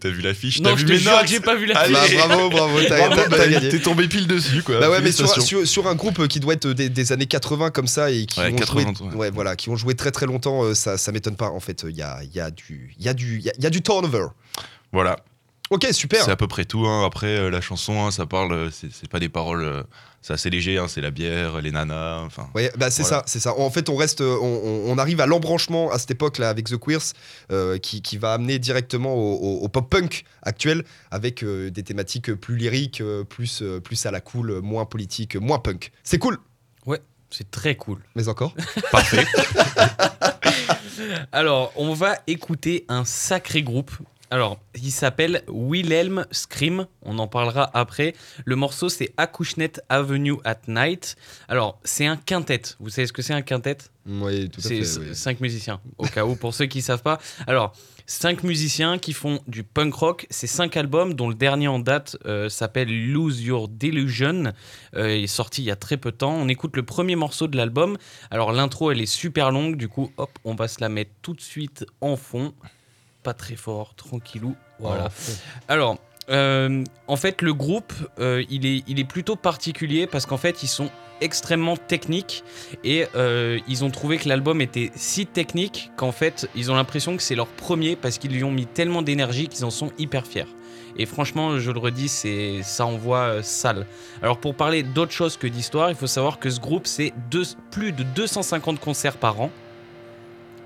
T'as 0.00 0.08
vu 0.08 0.20
l'affiche 0.22 0.60
Non, 0.60 0.70
t'as 0.70 0.76
je 0.76 0.86
vu 0.86 0.94
te 0.94 0.98
jure 0.98 1.20
que 1.22 1.26
j'ai 1.28 1.40
pas 1.40 1.54
vu 1.54 1.66
la 1.66 1.78
Allez. 1.78 1.92
Bah, 1.92 2.26
bravo, 2.26 2.48
bravo, 2.50 2.78
t'as 2.88 3.08
bah, 3.28 3.48
gagné. 3.48 3.68
T'es 3.68 3.80
tombé 3.80 4.08
pile 4.08 4.26
dessus, 4.26 4.62
quoi. 4.62 4.80
Bah 4.80 4.90
ouais, 4.90 5.00
mais 5.00 5.12
sur, 5.12 5.28
sur, 5.42 5.66
sur 5.66 5.86
un 5.86 5.94
groupe 5.94 6.26
qui 6.28 6.40
doit 6.40 6.54
être 6.54 6.68
des, 6.68 6.88
des 6.88 7.12
années 7.12 7.26
80 7.26 7.70
comme 7.70 7.86
ça 7.86 8.10
et 8.10 8.26
qui 8.26 8.40
Ouais, 8.40 8.52
ont 8.52 8.56
80, 8.56 8.92
joué, 8.98 9.08
ouais. 9.08 9.14
ouais, 9.14 9.30
voilà, 9.30 9.56
qui 9.56 9.68
ont 9.70 9.76
joué 9.76 9.94
très 9.94 10.10
très 10.10 10.26
longtemps, 10.26 10.64
euh, 10.64 10.74
ça, 10.74 10.98
ça 10.98 11.12
m'étonne 11.12 11.36
pas. 11.36 11.50
En 11.50 11.60
fait, 11.60 11.84
il 11.88 11.96
y 11.96 12.02
a, 12.02 12.20
il 12.22 12.34
y 12.34 12.40
a 12.40 12.50
du, 12.50 12.94
il 12.98 13.04
y 13.04 13.08
a 13.08 13.14
du, 13.14 13.36
il 13.38 13.44
y 13.44 13.50
a- 13.50 13.54
il 13.56 13.62
y 13.64 13.66
a 13.66 13.70
du 13.70 13.82
turnover. 13.82 14.26
Voilà, 14.92 15.16
Ok, 15.70 15.86
super. 15.92 16.24
c'est 16.24 16.30
à 16.30 16.36
peu 16.36 16.46
près 16.48 16.64
tout. 16.64 16.86
hein. 16.86 17.04
Après, 17.06 17.26
euh, 17.38 17.50
la 17.50 17.60
chanson, 17.60 18.04
hein, 18.06 18.10
ça 18.10 18.24
parle, 18.26 18.52
euh, 18.52 18.70
c'est 18.72 18.88
c'est 18.92 19.08
pas 19.08 19.20
des 19.20 19.28
paroles, 19.28 19.62
euh, 19.64 19.82
c'est 20.28 20.34
assez 20.34 20.50
léger, 20.50 20.76
hein, 20.76 20.88
c'est 20.88 21.00
la 21.00 21.10
bière, 21.10 21.62
les 21.62 21.70
nanas, 21.70 22.18
enfin. 22.20 22.50
Ouais, 22.54 22.70
bah 22.76 22.90
c'est 22.90 23.00
Voilà. 23.02 23.18
ça, 23.20 23.24
c'est 23.26 23.40
ça. 23.40 23.58
En 23.58 23.70
fait, 23.70 23.88
on 23.88 23.96
reste, 23.96 24.20
euh, 24.20 24.36
on, 24.42 24.44
on- 24.62 24.92
on 24.92 24.98
arrive 24.98 25.22
à 25.22 25.26
l'embranchement 25.26 25.90
à 25.90 25.98
cette 25.98 26.10
époque-là 26.10 26.50
avec 26.50 26.66
The 26.68 26.76
Queers, 26.76 27.14
euh, 27.50 27.78
qui, 27.78 28.02
qui 28.02 28.18
va 28.18 28.34
amener 28.34 28.58
directement 28.58 29.14
au, 29.14 29.36
au- 29.36 29.58
au 29.64 29.68
pop-punk 29.68 30.24
actuel, 30.42 30.84
avec 31.10 31.42
euh, 31.42 31.70
des 31.70 31.82
thématiques 31.82 32.34
plus 32.34 32.56
lyriques, 32.58 33.02
plus, 33.30 33.62
plus 33.82 34.04
à 34.04 34.10
la 34.10 34.20
cool, 34.20 34.60
moins 34.60 34.84
politique, 34.84 35.36
moins 35.36 35.58
punk. 35.60 35.92
C'est 36.04 36.18
cool, 36.18 36.36
C'est 37.30 37.50
très 37.50 37.74
cool. 37.76 38.02
mais 38.14 38.28
encore. 38.28 38.54
Parfait. 38.92 39.24
Alors, 41.32 41.72
on 41.76 41.94
va 41.94 42.16
écouter 42.26 42.84
un 42.88 43.04
sacré 43.04 43.62
groupe. 43.62 43.92
Alors, 44.30 44.58
il 44.74 44.90
s'appelle 44.90 45.42
Wilhelm 45.48 46.26
Scream. 46.30 46.86
On 47.02 47.18
en 47.18 47.28
parlera 47.28 47.70
après. 47.72 48.14
Le 48.44 48.56
morceau, 48.56 48.90
c'est 48.90 49.12
Acushnet 49.16 49.72
Avenue 49.88 50.34
at 50.44 50.58
Night. 50.68 51.16
Alors, 51.48 51.80
c'est 51.82 52.04
un 52.06 52.16
quintet. 52.18 52.60
Vous 52.78 52.90
savez 52.90 53.06
ce 53.06 53.12
que 53.14 53.22
c'est 53.22 53.32
un 53.32 53.40
quintet? 53.40 53.78
Oui, 54.06 54.50
tout 54.50 54.60
à 54.60 54.64
C'est 54.64 54.78
fait. 54.80 54.84
c- 54.84 55.00
oui. 55.00 55.14
cinq 55.14 55.40
musiciens, 55.40 55.80
au 55.96 56.04
cas 56.06 56.26
où, 56.26 56.36
pour 56.36 56.52
ceux 56.54 56.66
qui 56.66 56.82
savent 56.82 57.02
pas. 57.02 57.18
Alors, 57.46 57.72
cinq 58.06 58.42
musiciens 58.42 58.98
qui 58.98 59.14
font 59.14 59.40
du 59.48 59.64
punk 59.64 59.94
rock. 59.94 60.26
C'est 60.28 60.46
cinq 60.46 60.76
albums, 60.76 61.14
dont 61.14 61.30
le 61.30 61.34
dernier 61.34 61.68
en 61.68 61.78
date 61.78 62.18
euh, 62.26 62.50
s'appelle 62.50 62.88
Lose 63.12 63.40
Your 63.42 63.66
Delusion. 63.68 64.52
Euh, 64.94 65.16
il 65.16 65.24
est 65.24 65.26
sorti 65.26 65.62
il 65.62 65.66
y 65.66 65.70
a 65.70 65.76
très 65.76 65.96
peu 65.96 66.10
de 66.10 66.16
temps. 66.16 66.34
On 66.34 66.48
écoute 66.48 66.76
le 66.76 66.82
premier 66.82 67.16
morceau 67.16 67.46
de 67.48 67.56
l'album. 67.56 67.96
Alors, 68.30 68.52
l'intro, 68.52 68.90
elle 68.90 69.00
est 69.00 69.06
super 69.06 69.50
longue. 69.52 69.76
Du 69.76 69.88
coup, 69.88 70.12
hop, 70.18 70.30
on 70.44 70.54
va 70.54 70.68
se 70.68 70.82
la 70.82 70.90
mettre 70.90 71.12
tout 71.22 71.32
de 71.32 71.40
suite 71.40 71.86
en 72.02 72.16
fond. 72.16 72.52
Pas 73.22 73.34
très 73.34 73.56
fort, 73.56 73.94
tranquillou. 73.94 74.54
Voilà. 74.78 75.10
Alors, 75.68 75.98
euh, 76.30 76.84
en 77.06 77.16
fait, 77.16 77.42
le 77.42 77.54
groupe, 77.54 77.92
euh, 78.18 78.44
il, 78.50 78.66
est, 78.66 78.84
il 78.86 79.00
est 79.00 79.04
plutôt 79.04 79.36
particulier 79.36 80.06
parce 80.06 80.26
qu'en 80.26 80.36
fait, 80.36 80.62
ils 80.62 80.68
sont 80.68 80.90
extrêmement 81.20 81.76
techniques 81.76 82.44
et 82.84 83.06
euh, 83.16 83.58
ils 83.66 83.84
ont 83.84 83.90
trouvé 83.90 84.18
que 84.18 84.28
l'album 84.28 84.60
était 84.60 84.92
si 84.94 85.26
technique 85.26 85.90
qu'en 85.96 86.12
fait, 86.12 86.48
ils 86.54 86.70
ont 86.70 86.76
l'impression 86.76 87.16
que 87.16 87.22
c'est 87.22 87.34
leur 87.34 87.48
premier 87.48 87.96
parce 87.96 88.18
qu'ils 88.18 88.32
lui 88.32 88.44
ont 88.44 88.52
mis 88.52 88.66
tellement 88.66 89.02
d'énergie 89.02 89.48
qu'ils 89.48 89.64
en 89.64 89.70
sont 89.70 89.90
hyper 89.98 90.26
fiers. 90.26 90.46
Et 90.96 91.06
franchement, 91.06 91.58
je 91.58 91.70
le 91.70 91.78
redis, 91.78 92.08
c'est 92.08 92.62
ça 92.62 92.84
envoie 92.84 93.42
sale. 93.42 93.86
Alors 94.20 94.38
pour 94.38 94.54
parler 94.54 94.82
d'autre 94.82 95.12
chose 95.12 95.36
que 95.36 95.46
d'histoire, 95.46 95.90
il 95.90 95.96
faut 95.96 96.08
savoir 96.08 96.38
que 96.38 96.50
ce 96.50 96.60
groupe, 96.60 96.86
c'est 96.86 97.12
plus 97.70 97.92
de 97.92 98.02
250 98.02 98.80
concerts 98.80 99.16
par 99.16 99.40
an. 99.40 99.50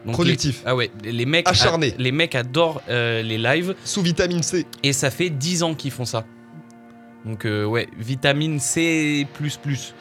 Donc, 0.05 0.15
Productif. 0.15 0.63
les- 0.65 0.71
ah 0.71 0.75
ouais, 0.77 0.91
les 1.05 1.27
mecs, 1.27 1.49
Acharné. 1.49 1.95
les 1.99 2.13
mecs 2.13 2.35
adorent 2.35 2.83
euh, 2.89 3.23
les 3.23 3.39
lives. 3.39 3.75
Sous 3.85 4.03
vitamine 4.03 4.43
C. 4.43 4.67
Et 4.83 4.93
ça 4.93 5.11
fait 5.11 5.31
10 5.31 5.63
ans 5.63 5.75
qu'ils 5.75 5.91
font 5.93 6.05
ça. 6.05 6.25
Donc 7.25 7.45
euh, 7.45 7.65
ouais, 7.65 7.89
vitamine 7.97 8.59
C++. 8.59 9.29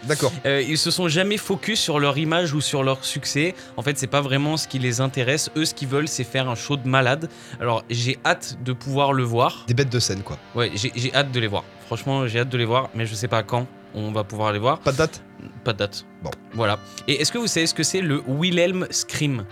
D'accord. 0.07 0.33
Euh, 0.47 0.63
ils 0.67 0.79
se 0.79 0.89
sont 0.89 1.07
jamais 1.07 1.37
focus 1.37 1.79
sur 1.79 1.99
leur 1.99 2.17
image 2.17 2.53
ou 2.55 2.61
sur 2.61 2.83
leur 2.83 3.05
succès. 3.05 3.53
En 3.77 3.83
fait, 3.83 3.95
c'est 3.99 4.07
pas 4.07 4.21
vraiment 4.21 4.57
ce 4.57 4.67
qui 4.67 4.79
les 4.79 5.01
intéresse. 5.01 5.51
Eux, 5.55 5.65
ce 5.65 5.75
qu'ils 5.75 5.87
veulent, 5.87 6.07
c'est 6.07 6.23
faire 6.23 6.49
un 6.49 6.55
show 6.55 6.77
de 6.77 6.87
malade. 6.87 7.29
Alors, 7.59 7.83
j'ai 7.91 8.17
hâte 8.25 8.57
de 8.63 8.73
pouvoir 8.73 9.13
le 9.13 9.21
voir. 9.23 9.65
Des 9.67 9.75
bêtes 9.75 9.91
de 9.91 9.99
scène, 9.99 10.23
quoi. 10.23 10.39
Ouais, 10.55 10.71
j'ai 10.73 10.91
j'ai 10.95 11.13
hâte 11.13 11.31
de 11.31 11.39
les 11.39 11.45
voir. 11.47 11.63
Franchement, 11.85 12.25
j'ai 12.25 12.39
hâte 12.39 12.49
de 12.49 12.57
les 12.57 12.65
voir, 12.65 12.89
mais 12.95 13.05
je 13.05 13.13
sais 13.13 13.27
pas 13.27 13.43
quand 13.43 13.67
on 13.93 14.11
va 14.11 14.23
pouvoir 14.23 14.51
les 14.51 14.57
voir. 14.59 14.79
Pas 14.79 14.91
de 14.93 14.97
date? 14.97 15.21
Pas 15.63 15.73
de 15.73 15.77
date. 15.77 16.05
Bon. 16.23 16.31
Voilà. 16.53 16.79
Et 17.07 17.21
est-ce 17.21 17.31
que 17.31 17.37
vous 17.37 17.45
savez 17.47 17.67
ce 17.67 17.75
que 17.75 17.83
c'est 17.83 18.01
le 18.01 18.23
Wilhelm 18.27 18.87
Scream? 18.89 19.45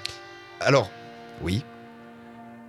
Alors, 0.60 0.89
oui. 1.41 1.63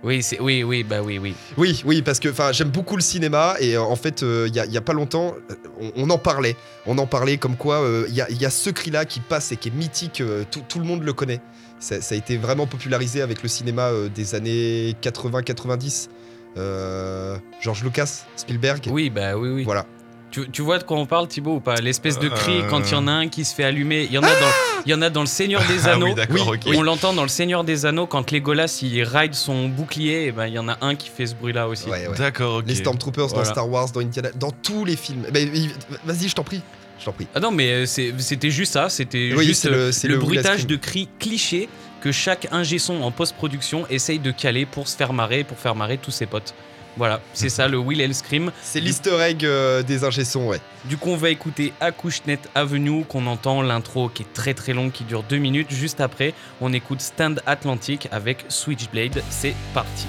Oui, 0.03 0.23
c'est 0.23 0.39
oui, 0.39 0.63
oui, 0.63 0.83
bah 0.83 1.01
oui, 1.03 1.19
oui. 1.19 1.35
Oui, 1.57 1.81
oui, 1.85 2.01
parce 2.01 2.19
que 2.19 2.29
enfin, 2.29 2.51
j'aime 2.51 2.69
beaucoup 2.71 2.95
le 2.95 3.03
cinéma 3.03 3.53
et 3.59 3.75
euh, 3.75 3.81
en 3.83 3.95
fait, 3.95 4.23
euh, 4.23 4.45
il 4.47 4.55
y, 4.55 4.59
a- 4.59 4.65
il 4.65 4.71
y 4.71 4.77
a 4.77 4.81
pas 4.81 4.93
longtemps, 4.93 5.35
euh, 5.51 5.55
on, 5.79 5.91
on 6.07 6.09
en 6.09 6.17
parlait. 6.17 6.55
On 6.87 6.97
en 6.97 7.05
parlait 7.05 7.37
comme 7.37 7.55
quoi 7.55 7.81
euh, 7.81 8.05
il 8.07 8.15
y, 8.15 8.21
a, 8.21 8.27
il 8.31 8.41
y 8.41 8.45
a 8.45 8.49
ce 8.49 8.71
cri-là 8.71 9.05
qui 9.05 9.19
passe 9.19 9.51
et 9.51 9.57
qui 9.57 9.67
est 9.69 9.75
mythique, 9.75 10.21
euh, 10.21 10.43
tout, 10.49 10.63
tout 10.67 10.79
le 10.79 10.85
monde 10.85 11.03
le 11.03 11.13
connaît. 11.13 11.39
Ça, 11.79 12.01
ça 12.01 12.15
a 12.15 12.17
été 12.17 12.37
vraiment 12.37 12.65
popularisé 12.65 13.21
avec 13.21 13.43
le 13.43 13.49
cinéma 13.49 13.89
euh, 13.89 14.09
des 14.09 14.33
années 14.33 14.95
80-90. 15.03 16.09
Euh, 16.57 17.37
George 17.61 17.83
Lucas, 17.83 18.25
Spielberg. 18.35 18.87
Oui, 18.89 19.09
bah 19.11 19.37
oui, 19.37 19.49
oui. 19.49 19.63
Voilà. 19.63 19.85
Tu, 20.31 20.49
tu 20.49 20.61
vois 20.61 20.77
de 20.79 20.83
quoi 20.83 20.97
on 20.97 21.05
parle, 21.05 21.27
Thibaut, 21.27 21.55
ou 21.55 21.59
pas? 21.59 21.75
L'espèce 21.75 22.17
de 22.17 22.29
cri 22.29 22.59
Euh. 22.61 22.69
quand 22.69 22.79
il 22.89 22.93
y 22.93 22.95
en 22.95 23.07
a 23.07 23.11
un 23.11 23.27
qui 23.27 23.43
se 23.43 23.53
fait 23.53 23.65
allumer. 23.65 24.05
Il 24.09 24.13
y 24.13 24.17
en 24.17 24.23
a 24.23 24.27
dans, 24.29 24.47
il 24.85 24.91
y 24.91 24.93
en 24.93 25.01
a 25.01 25.09
dans 25.09 25.19
le 25.21 25.25
Seigneur 25.27 25.61
des 25.67 25.85
Ah 25.87 25.91
Anneaux. 25.93 26.15
oui. 26.29 26.73
On 26.77 26.81
l'entend 26.83 27.13
dans 27.13 27.23
le 27.23 27.27
Seigneur 27.27 27.63
des 27.65 27.85
Anneaux 27.85 28.07
quand 28.07 28.31
Legolas 28.31 28.79
il 28.81 29.03
ride 29.03 29.33
son 29.33 29.67
bouclier. 29.67 30.27
Et 30.27 30.31
ben 30.31 30.47
il 30.47 30.53
y 30.53 30.59
en 30.59 30.69
a 30.69 30.77
un 30.81 30.95
qui 30.95 31.09
fait 31.09 31.25
ce 31.27 31.35
bruit-là 31.35 31.67
aussi. 31.67 31.89
Ouais, 31.89 32.07
ouais. 32.07 32.17
D'accord. 32.17 32.61
Les 32.65 32.75
Stormtroopers 32.75 33.27
dans. 33.33 33.43
Star 33.43 33.69
Wars, 33.69 33.91
dans 33.91 33.99
Indiana, 33.99 34.29
dans 34.35 34.51
tous 34.51 34.85
les 34.85 34.95
films. 34.95 35.25
Ben, 35.33 35.49
il- 35.53 35.71
Vas-y, 36.05 36.29
je 36.29 36.35
t'en 36.35 36.43
prie. 36.43 36.61
Je 36.99 37.05
t'en 37.05 37.11
prie. 37.11 37.27
Ah 37.35 37.39
non, 37.41 37.51
mais 37.51 37.69
euh, 37.71 37.85
c'était 37.85 38.51
juste 38.51 38.73
ça. 38.73 38.87
C'était 38.87 39.33
Oui, 39.35 39.45
juste 39.45 39.63
c'est 39.63 39.69
le- 39.69 39.75
euh, 39.87 39.91
le, 40.03 40.09
le 40.09 40.17
bruitage 40.17 40.65
de 40.65 40.75
cris 40.77 41.09
clichés 41.19 41.67
que 41.99 42.11
chaque 42.11 42.47
ingé 42.51 42.79
son 42.79 43.01
en 43.01 43.11
post-production 43.11 43.85
essaye 43.89 44.19
de 44.19 44.31
caler 44.31 44.65
pour 44.65 44.87
se 44.87 44.95
faire 44.95 45.11
marrer, 45.11 45.43
pour 45.43 45.57
faire 45.59 45.75
marrer 45.75 45.97
tous 45.97 46.11
ses 46.11 46.25
potes. 46.25 46.53
Voilà, 46.97 47.21
c'est 47.33 47.49
ça 47.49 47.67
le 47.67 47.77
Will 47.77 48.05
and 48.05 48.13
Scream. 48.13 48.51
C'est 48.61 48.79
l'easter 48.79 49.19
egg 49.21 49.45
euh, 49.45 49.81
des 49.83 50.03
ingé-sons, 50.03 50.47
ouais. 50.47 50.59
Du 50.85 50.97
coup, 50.97 51.09
on 51.09 51.17
va 51.17 51.29
écouter 51.29 51.73
Acushnet 51.79 52.39
Avenue, 52.55 53.05
qu'on 53.05 53.27
entend 53.27 53.61
l'intro 53.61 54.09
qui 54.09 54.23
est 54.23 54.33
très 54.33 54.53
très 54.53 54.73
longue, 54.73 54.91
qui 54.91 55.03
dure 55.03 55.23
deux 55.23 55.37
minutes. 55.37 55.71
Juste 55.71 56.01
après, 56.01 56.33
on 56.59 56.73
écoute 56.73 57.01
Stand 57.01 57.41
Atlantic 57.45 58.07
avec 58.11 58.45
Switchblade. 58.49 59.23
C'est 59.29 59.55
parti. 59.73 60.07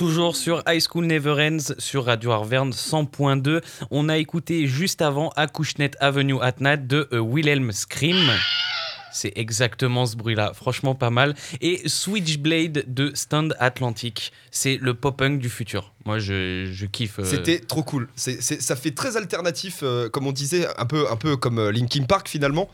Toujours 0.00 0.34
sur 0.34 0.62
High 0.66 0.80
School 0.80 1.04
Never 1.04 1.32
Ends 1.46 1.74
sur 1.78 2.06
Radio 2.06 2.30
Arverne 2.30 2.70
100.2. 2.70 3.60
On 3.90 4.08
a 4.08 4.16
écouté 4.16 4.66
juste 4.66 5.02
avant 5.02 5.28
Acushnet 5.36 5.90
Avenue 6.00 6.40
at 6.40 6.54
Night 6.60 6.86
de 6.86 7.06
euh, 7.12 7.18
Wilhelm 7.18 7.70
Scream. 7.70 8.30
C'est 9.12 9.34
exactement 9.36 10.06
ce 10.06 10.16
bruit-là, 10.16 10.52
franchement 10.54 10.94
pas 10.94 11.10
mal. 11.10 11.34
Et 11.60 11.86
Switchblade 11.86 12.84
de 12.86 13.12
Stand 13.14 13.54
Atlantic. 13.58 14.32
C'est 14.50 14.78
le 14.80 14.94
pop-punk 14.94 15.38
du 15.38 15.50
futur. 15.50 15.92
Moi, 16.06 16.18
je, 16.18 16.70
je 16.72 16.86
kiffe. 16.86 17.18
euh, 17.18 17.24
C'était 17.24 17.58
trop 17.58 17.82
cool. 17.82 18.08
C'est, 18.16 18.40
c'est- 18.40 18.62
ça 18.62 18.76
fait 18.76 18.92
très 18.92 19.18
alternatif, 19.18 19.80
euh, 19.82 20.08
comme 20.08 20.26
on 20.26 20.32
disait, 20.32 20.66
un 20.78 20.86
peu, 20.86 21.10
un 21.10 21.16
peu 21.16 21.36
comme 21.36 21.58
euh, 21.58 21.70
Linkin 21.72 22.04
Park 22.04 22.26
finalement. 22.26 22.70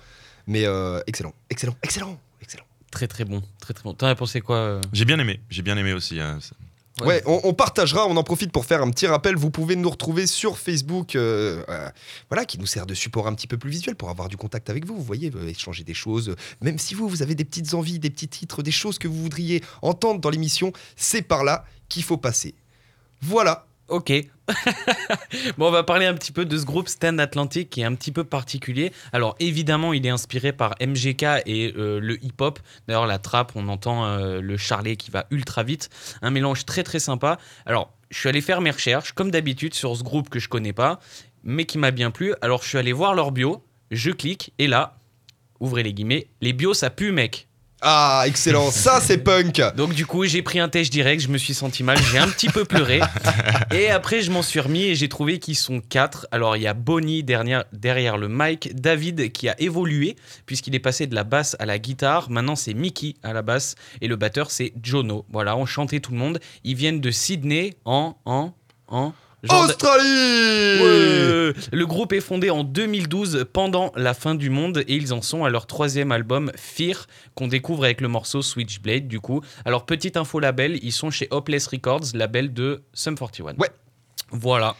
Mais 0.46 0.64
euh, 0.64 1.00
excellent, 1.08 1.34
excellent, 1.50 1.76
excellent, 1.82 2.20
excellent. 2.40 2.64
très 2.92 3.08
très 3.08 3.24
bon. 3.24 3.42
Très 3.60 3.74
très 3.74 3.82
bon. 3.82 3.94
T'en 3.94 4.06
as 4.06 4.14
pensé 4.14 4.40
quoi 4.40 4.80
J'ai 4.92 5.04
bien 5.04 5.18
aimé, 5.18 5.40
j'ai 5.50 5.62
bien 5.62 5.76
aimé 5.76 5.92
aussi. 5.92 6.20
hein, 6.20 6.38
ça. 6.40 6.54
Ouais. 7.00 7.06
Ouais, 7.06 7.22
on, 7.26 7.40
on 7.44 7.52
partagera, 7.52 8.06
on 8.06 8.16
en 8.16 8.22
profite 8.22 8.52
pour 8.52 8.64
faire 8.64 8.80
un 8.80 8.90
petit 8.90 9.06
rappel. 9.06 9.36
Vous 9.36 9.50
pouvez 9.50 9.76
nous 9.76 9.90
retrouver 9.90 10.26
sur 10.26 10.56
Facebook, 10.56 11.14
euh, 11.14 11.62
euh, 11.68 11.90
voilà, 12.30 12.46
qui 12.46 12.58
nous 12.58 12.64
sert 12.66 12.86
de 12.86 12.94
support 12.94 13.26
un 13.26 13.34
petit 13.34 13.46
peu 13.46 13.58
plus 13.58 13.70
visuel 13.70 13.96
pour 13.96 14.08
avoir 14.08 14.28
du 14.28 14.38
contact 14.38 14.70
avec 14.70 14.86
vous. 14.86 14.96
Vous 14.96 15.04
voyez, 15.04 15.30
euh, 15.34 15.48
échanger 15.48 15.84
des 15.84 15.94
choses. 15.94 16.34
Même 16.62 16.78
si 16.78 16.94
vous, 16.94 17.06
vous 17.06 17.22
avez 17.22 17.34
des 17.34 17.44
petites 17.44 17.74
envies, 17.74 17.98
des 17.98 18.08
petits 18.08 18.28
titres, 18.28 18.62
des 18.62 18.70
choses 18.70 18.98
que 18.98 19.08
vous 19.08 19.22
voudriez 19.22 19.62
entendre 19.82 20.20
dans 20.20 20.30
l'émission, 20.30 20.72
c'est 20.96 21.22
par 21.22 21.44
là 21.44 21.66
qu'il 21.90 22.02
faut 22.02 22.16
passer. 22.16 22.54
Voilà. 23.20 23.66
Ok. 23.88 24.12
bon, 25.58 25.68
on 25.68 25.70
va 25.70 25.84
parler 25.84 26.06
un 26.06 26.14
petit 26.14 26.32
peu 26.32 26.44
de 26.44 26.58
ce 26.58 26.64
groupe 26.64 26.88
Stand 26.88 27.20
Atlantic 27.20 27.70
qui 27.70 27.82
est 27.82 27.84
un 27.84 27.94
petit 27.94 28.10
peu 28.10 28.24
particulier. 28.24 28.92
Alors, 29.12 29.36
évidemment, 29.38 29.92
il 29.92 30.04
est 30.06 30.10
inspiré 30.10 30.52
par 30.52 30.74
MGK 30.80 31.42
et 31.46 31.72
euh, 31.76 32.00
le 32.00 32.22
hip-hop. 32.24 32.58
D'ailleurs, 32.88 33.06
la 33.06 33.18
trappe, 33.18 33.52
on 33.54 33.68
entend 33.68 34.06
euh, 34.06 34.40
le 34.40 34.56
charlet 34.56 34.96
qui 34.96 35.10
va 35.10 35.26
ultra 35.30 35.62
vite. 35.62 35.88
Un 36.20 36.30
mélange 36.30 36.64
très 36.64 36.82
très 36.82 36.98
sympa. 36.98 37.38
Alors, 37.64 37.92
je 38.10 38.18
suis 38.18 38.28
allé 38.28 38.40
faire 38.40 38.60
mes 38.60 38.70
recherches, 38.70 39.12
comme 39.12 39.30
d'habitude, 39.30 39.74
sur 39.74 39.96
ce 39.96 40.02
groupe 40.02 40.30
que 40.30 40.38
je 40.38 40.48
connais 40.48 40.72
pas, 40.72 40.98
mais 41.44 41.64
qui 41.64 41.78
m'a 41.78 41.92
bien 41.92 42.10
plu. 42.10 42.34
Alors, 42.40 42.62
je 42.62 42.68
suis 42.68 42.78
allé 42.78 42.92
voir 42.92 43.14
leur 43.14 43.30
bio. 43.30 43.64
Je 43.92 44.10
clique 44.10 44.52
et 44.58 44.66
là, 44.66 44.98
ouvrez 45.60 45.84
les 45.84 45.94
guillemets, 45.94 46.26
les 46.40 46.52
bios 46.52 46.74
ça 46.74 46.90
pue, 46.90 47.12
mec. 47.12 47.46
Ah, 47.82 48.24
excellent. 48.26 48.70
Ça, 48.70 49.00
c'est 49.02 49.18
punk. 49.18 49.62
Donc 49.76 49.92
du 49.92 50.06
coup, 50.06 50.24
j'ai 50.24 50.40
pris 50.42 50.58
un 50.58 50.68
test 50.68 50.90
direct, 50.90 51.20
je 51.20 51.28
me 51.28 51.36
suis 51.36 51.52
senti 51.52 51.82
mal, 51.82 51.98
j'ai 52.10 52.18
un 52.18 52.28
petit 52.28 52.48
peu 52.48 52.64
pleuré. 52.64 53.00
Et 53.70 53.90
après, 53.90 54.22
je 54.22 54.30
m'en 54.30 54.42
suis 54.42 54.60
remis 54.60 54.84
et 54.84 54.94
j'ai 54.94 55.08
trouvé 55.08 55.38
qu'ils 55.38 55.56
sont 55.56 55.80
quatre. 55.80 56.26
Alors, 56.30 56.56
il 56.56 56.62
y 56.62 56.66
a 56.66 56.72
Bonnie 56.72 57.22
derrière, 57.22 57.64
derrière 57.72 58.16
le 58.16 58.28
mic, 58.28 58.74
David 58.74 59.30
qui 59.32 59.48
a 59.48 59.60
évolué 59.60 60.16
puisqu'il 60.46 60.74
est 60.74 60.80
passé 60.80 61.06
de 61.06 61.14
la 61.14 61.24
basse 61.24 61.56
à 61.58 61.66
la 61.66 61.78
guitare. 61.78 62.30
Maintenant, 62.30 62.56
c'est 62.56 62.72
Mickey 62.74 63.14
à 63.22 63.32
la 63.32 63.42
basse 63.42 63.74
et 64.00 64.08
le 64.08 64.16
batteur, 64.16 64.50
c'est 64.50 64.72
Jono. 64.82 65.26
Voilà, 65.30 65.56
enchanté 65.56 66.00
tout 66.00 66.12
le 66.12 66.18
monde. 66.18 66.40
Ils 66.64 66.76
viennent 66.76 67.00
de 67.00 67.10
Sydney 67.10 67.76
en... 67.84 68.16
en... 68.24 68.54
en... 68.88 69.12
Australie 69.48 70.04
Ouais. 70.82 71.52
Le 71.72 71.84
groupe 71.86 72.12
est 72.12 72.20
fondé 72.20 72.50
en 72.50 72.64
2012 72.64 73.46
pendant 73.52 73.92
la 73.94 74.14
fin 74.14 74.34
du 74.34 74.50
monde 74.50 74.78
et 74.88 74.94
ils 74.94 75.12
en 75.12 75.22
sont 75.22 75.44
à 75.44 75.50
leur 75.50 75.66
troisième 75.66 76.10
album 76.12 76.50
Fear 76.56 77.06
qu'on 77.34 77.46
découvre 77.48 77.84
avec 77.84 78.00
le 78.00 78.08
morceau 78.08 78.42
Switchblade 78.42 79.06
du 79.08 79.20
coup. 79.20 79.42
Alors 79.64 79.86
petite 79.86 80.16
info 80.16 80.40
label, 80.40 80.78
ils 80.82 80.92
sont 80.92 81.10
chez 81.10 81.28
Hopeless 81.30 81.66
Records, 81.68 82.06
label 82.14 82.52
de 82.52 82.82
Sum 82.92 83.16
41. 83.16 83.54
Ouais. 83.56 83.70
Voilà. 84.30 84.76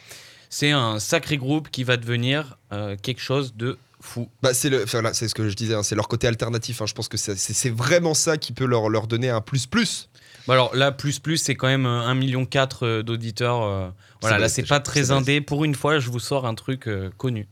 C'est 0.49 0.71
un 0.71 0.99
sacré 0.99 1.37
groupe 1.37 1.69
qui 1.69 1.83
va 1.83 1.97
devenir 1.97 2.57
euh, 2.73 2.95
quelque 3.01 3.21
chose 3.21 3.53
de 3.55 3.77
fou. 4.01 4.29
Bah, 4.41 4.53
c'est 4.53 4.69
le, 4.69 4.83
enfin, 4.83 5.01
c'est 5.13 5.27
ce 5.27 5.35
que 5.35 5.49
je 5.49 5.55
disais, 5.55 5.73
hein, 5.73 5.83
c'est 5.83 5.95
leur 5.95 6.07
côté 6.07 6.27
alternatif. 6.27 6.81
hein. 6.81 6.85
Je 6.85 6.93
pense 6.93 7.07
que 7.07 7.17
c'est 7.17 7.69
vraiment 7.69 8.13
ça 8.13 8.37
qui 8.37 8.53
peut 8.53 8.65
leur, 8.65 8.89
leur 8.89 9.07
donner 9.07 9.29
un 9.29 9.41
plus 9.41 9.65
plus. 9.67 10.09
Alors 10.53 10.75
là, 10.75 10.91
plus 10.91 11.19
plus, 11.19 11.37
c'est 11.37 11.55
quand 11.55 11.67
même 11.67 11.85
euh, 11.85 12.13
1,4 12.13 12.15
million 12.15 12.47
euh, 12.83 13.03
d'auditeurs. 13.03 13.63
Euh, 13.63 13.89
voilà, 14.21 14.39
là, 14.39 14.49
c'est 14.49 14.63
pas 14.63 14.79
très 14.79 15.11
indé. 15.11 15.41
Pour 15.41 15.65
une 15.65 15.75
fois, 15.75 15.99
je 15.99 16.09
vous 16.09 16.19
sors 16.19 16.45
un 16.45 16.55
truc 16.55 16.89
connu. 17.17 17.47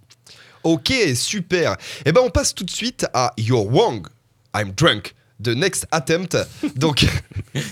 Ok, 0.64 0.94
super. 1.14 1.78
Eh 2.06 2.12
ben, 2.12 2.22
on 2.24 2.30
passe 2.30 2.56
tout 2.56 2.64
de 2.64 2.72
suite 2.72 3.06
à 3.14 3.34
You're 3.38 3.68
Wrong, 3.68 4.08
I'm 4.56 4.72
Drunk, 4.72 5.14
The 5.44 5.50
Next 5.50 5.88
Attempt. 5.92 6.38
Donc. 6.76 7.06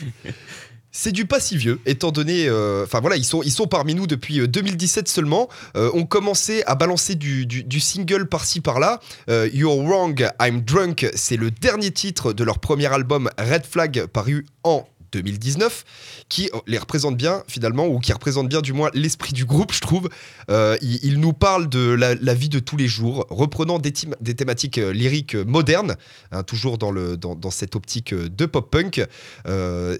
C'est 0.95 1.11
du 1.11 1.25
pas 1.25 1.39
si 1.39 1.57
vieux, 1.57 1.79
étant 1.87 2.11
donné, 2.11 2.47
enfin 2.83 2.99
voilà, 2.99 3.15
ils 3.15 3.23
sont, 3.23 3.41
ils 3.41 3.51
sont 3.51 3.65
parmi 3.65 3.95
nous 3.95 4.05
depuis 4.05 4.47
2017 4.47 5.07
seulement. 5.07 5.49
Euh, 5.75 5.89
on 5.95 6.05
commençait 6.05 6.63
à 6.65 6.75
balancer 6.75 7.15
du, 7.15 7.47
du, 7.47 7.79
single 7.79 8.27
par-ci 8.27 8.61
par-là. 8.61 8.99
You're 9.27 9.83
Wrong, 9.83 10.29
I'm 10.39 10.61
Drunk, 10.61 11.09
c'est 11.15 11.35
le 11.35 11.49
dernier 11.49 11.89
titre 11.89 12.31
de 12.31 12.43
leur 12.43 12.59
premier 12.59 12.93
album 12.93 13.27
Red 13.39 13.65
Flag 13.65 14.05
paru 14.05 14.45
en 14.63 14.87
2019, 15.13 15.83
qui 16.29 16.49
euh, 16.53 16.59
les 16.67 16.77
représente 16.77 17.17
bien 17.17 17.43
finalement, 17.47 17.87
ou 17.87 17.99
qui 17.99 18.13
représente 18.13 18.49
bien 18.49 18.61
du 18.61 18.73
moins 18.73 18.89
l'esprit 18.93 19.33
du 19.33 19.45
groupe, 19.45 19.73
je 19.73 19.81
trouve. 19.81 20.09
Euh, 20.49 20.77
il, 20.81 21.19
nous 21.19 21.33
parle 21.33 21.69
de 21.69 21.91
la, 21.91 22.33
vie 22.33 22.49
de 22.49 22.59
tous 22.59 22.77
les 22.77 22.87
jours, 22.87 23.25
reprenant 23.29 23.79
des, 23.79 23.93
des 24.21 24.35
thématiques 24.35 24.77
euh, 24.77 24.91
lyriques 24.91 25.35
modernes, 25.35 25.95
hein, 26.31 26.43
toujours 26.43 26.77
dans, 26.77 26.91
le, 26.91 27.17
dans, 27.17 27.51
cette 27.51 27.75
optique 27.75 28.13
de 28.13 28.45
pop-punk. 28.45 29.05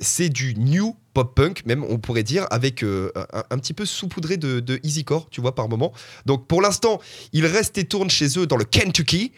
C'est 0.02 0.30
du 0.30 0.56
new 0.56 0.96
pop-punk, 1.14 1.66
même 1.66 1.84
on 1.84 2.00
pourrait 2.00 2.24
dire, 2.24 2.48
avec 2.50 2.84
un, 2.84 3.58
petit 3.58 3.74
peu 3.74 3.86
saupoudré 3.86 4.38
de, 4.38 4.60
de 4.60 4.80
easycore, 4.84 5.30
tu 5.30 5.42
vois, 5.42 5.56
par 5.56 5.70
moment. 5.70 5.94
Donc 6.26 6.48
pour 6.48 6.62
l'instant, 6.62 7.00
ils 7.34 7.46
restent 7.46 7.78
et 7.78 7.86
tournent 7.86 8.10
chez 8.10 8.40
eux 8.40 8.48
dans 8.48 8.58
le 8.58 8.66
Kentucky, 8.66 9.32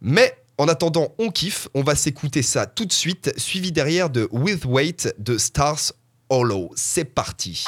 mais 0.00 0.36
en 0.58 0.68
attendant, 0.68 1.14
on 1.18 1.30
kiffe, 1.30 1.68
on 1.74 1.82
va 1.82 1.94
s'écouter 1.94 2.42
ça 2.42 2.66
tout 2.66 2.84
de 2.84 2.92
suite, 2.92 3.32
suivi 3.38 3.72
derrière 3.72 4.10
de 4.10 4.28
With 4.32 4.64
Weight 4.64 5.14
de 5.18 5.38
Stars 5.38 5.92
Hollow. 6.28 6.70
C'est 6.76 7.04
parti. 7.04 7.64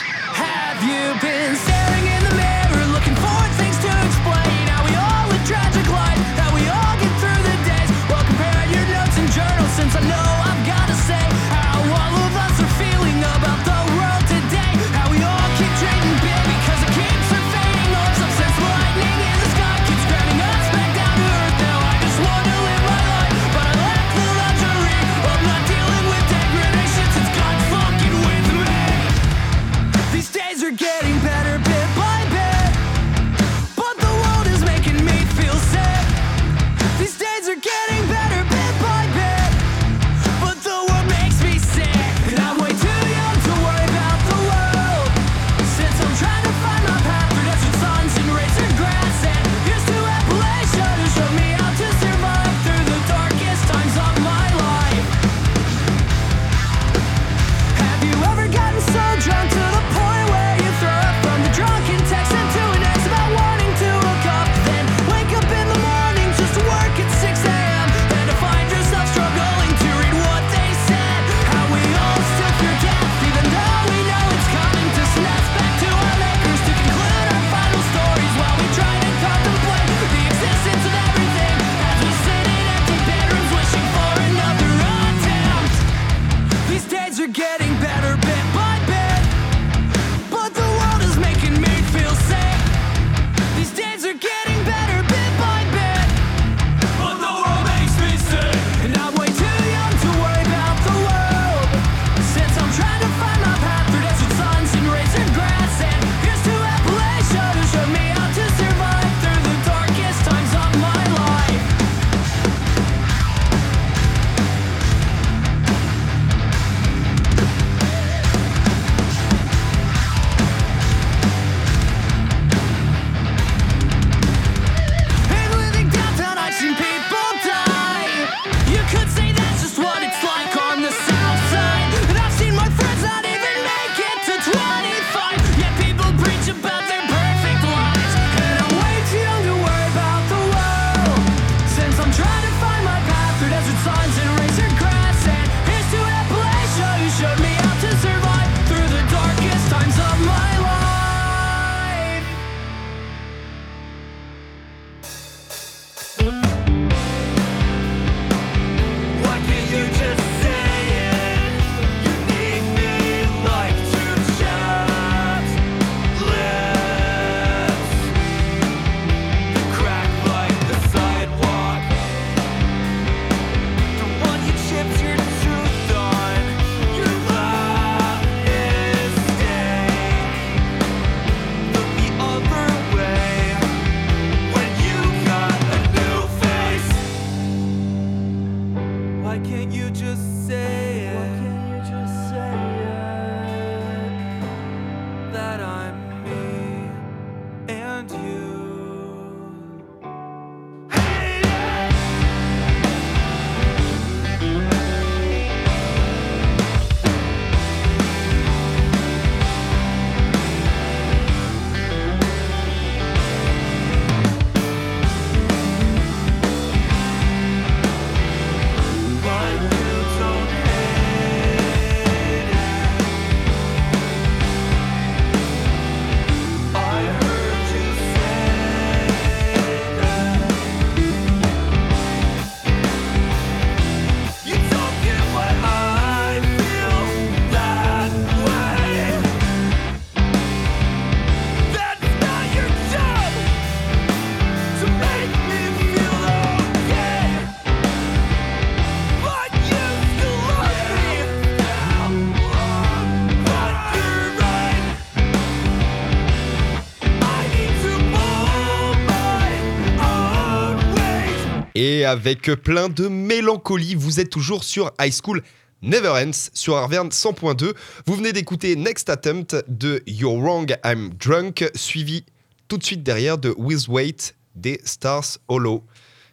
Et 262.05 262.07
avec 262.07 262.43
plein 262.57 262.91
de 262.91 263.09
mélancolie, 263.09 263.95
vous 263.95 264.21
êtes 264.21 264.29
toujours 264.29 264.63
sur 264.63 264.93
High 265.01 265.15
School 265.25 265.43
Never 265.81 266.11
Ends 266.11 266.51
sur 266.53 266.77
Arverne 266.77 267.09
100.2. 267.09 267.73
Vous 268.05 268.15
venez 268.15 268.35
d'écouter 268.35 268.77
Next 268.77 269.09
Attempt 269.09 269.57
de 269.69 270.03
You're 270.07 270.39
Wrong, 270.39 270.77
I'm 270.85 271.15
Drunk, 271.15 271.65
suivi 271.75 272.27
tout 272.69 272.77
de 272.77 272.85
suite 272.85 273.03
derrière 273.03 273.39
de 273.39 273.55
With 273.57 273.89
Wait 273.89 274.35
des 274.55 274.83
Stars 274.85 275.39
Hollow. 275.49 275.83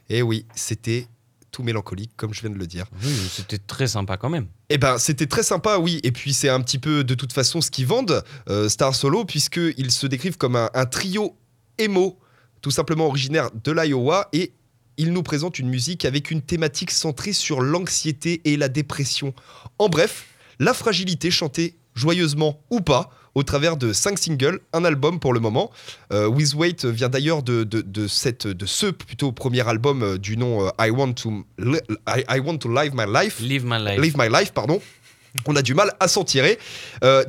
Et 0.10 0.22
oui, 0.22 0.46
c'était 0.56 1.08
tout 1.54 1.64
mélancolique, 1.64 2.12
comme 2.18 2.34
je 2.34 2.42
viens 2.42 2.50
de 2.50 2.58
le 2.58 2.68
dire. 2.68 2.88
Oui, 3.02 3.16
c'était 3.32 3.58
très 3.58 3.88
sympa 3.88 4.18
quand 4.18 4.30
même. 4.30 4.48
Eh 4.68 4.78
ben, 4.78 4.98
c'était 4.98 5.28
très 5.28 5.44
sympa, 5.44 5.78
oui. 5.78 6.02
Et 6.04 6.12
puis, 6.12 6.34
c'est 6.34 6.50
un 6.50 6.60
petit 6.60 6.80
peu 6.80 7.06
de 7.06 7.16
toute 7.16 7.32
façon 7.32 7.62
ce 7.62 7.72
qu'ils 7.72 7.88
vendent, 7.88 8.26
euh, 8.50 8.68
Star 8.68 8.94
Solo, 8.94 9.24
puisqu'ils 9.24 9.92
se 9.92 10.06
décrivent 10.06 10.38
comme 10.38 10.58
un, 10.58 10.70
un 10.74 10.86
trio 10.86 11.38
emo, 11.78 12.20
tout 12.62 12.72
simplement 12.72 13.08
originaire 13.08 13.50
de 13.64 13.72
l'Iowa. 13.72 14.28
Et 14.34 14.52
ils 14.98 15.12
nous 15.14 15.24
présentent 15.24 15.60
une 15.60 15.70
musique 15.70 16.06
avec 16.06 16.32
une 16.32 16.42
thématique 16.42 16.92
centrée 16.92 17.34
sur 17.34 17.62
l'anxiété 17.62 18.42
et 18.46 18.58
la 18.58 18.70
dépression. 18.70 19.34
En 19.80 19.90
bref, 19.90 20.26
la 20.60 20.74
fragilité 20.74 21.32
chantée 21.32 21.76
joyeusement 21.96 22.62
ou 22.70 22.82
pas 22.82 23.10
au 23.34 23.44
travers 23.44 23.78
de 23.78 23.94
cinq 23.94 24.20
singles, 24.20 24.60
un 24.74 24.84
album 24.84 25.20
pour 25.20 25.32
le 25.34 25.40
moment. 25.40 25.72
Euh, 26.12 26.28
With 26.28 26.54
Wait 26.54 26.84
vient 26.86 27.08
d'ailleurs 27.08 27.44
de, 27.44 27.64
de, 27.64 27.80
de 27.82 28.08
cette, 28.08 28.46
de 28.46 28.66
ce 28.66 28.88
plutôt 28.88 29.32
premier 29.32 29.66
album 29.68 30.04
euh, 30.04 30.18
du 30.18 30.36
nom 30.36 30.66
euh, 30.68 30.70
I, 30.80 30.90
want 30.90 31.14
to 31.14 31.46
li- 31.58 31.80
I, 32.10 32.24
I 32.30 32.40
Want 32.42 32.58
to 32.58 32.70
Live 32.74 32.92
My 32.94 33.06
Life. 33.08 33.40
Live 33.40 33.66
my 33.66 33.78
life. 33.80 34.02
Live 34.02 34.16
My 34.18 34.28
Life, 34.28 34.52
pardon. 34.52 34.82
On 35.46 35.56
a 35.56 35.62
du 35.62 35.74
mal 35.74 35.94
à 36.02 36.10
s'en 36.10 36.26
tirer. 36.26 36.60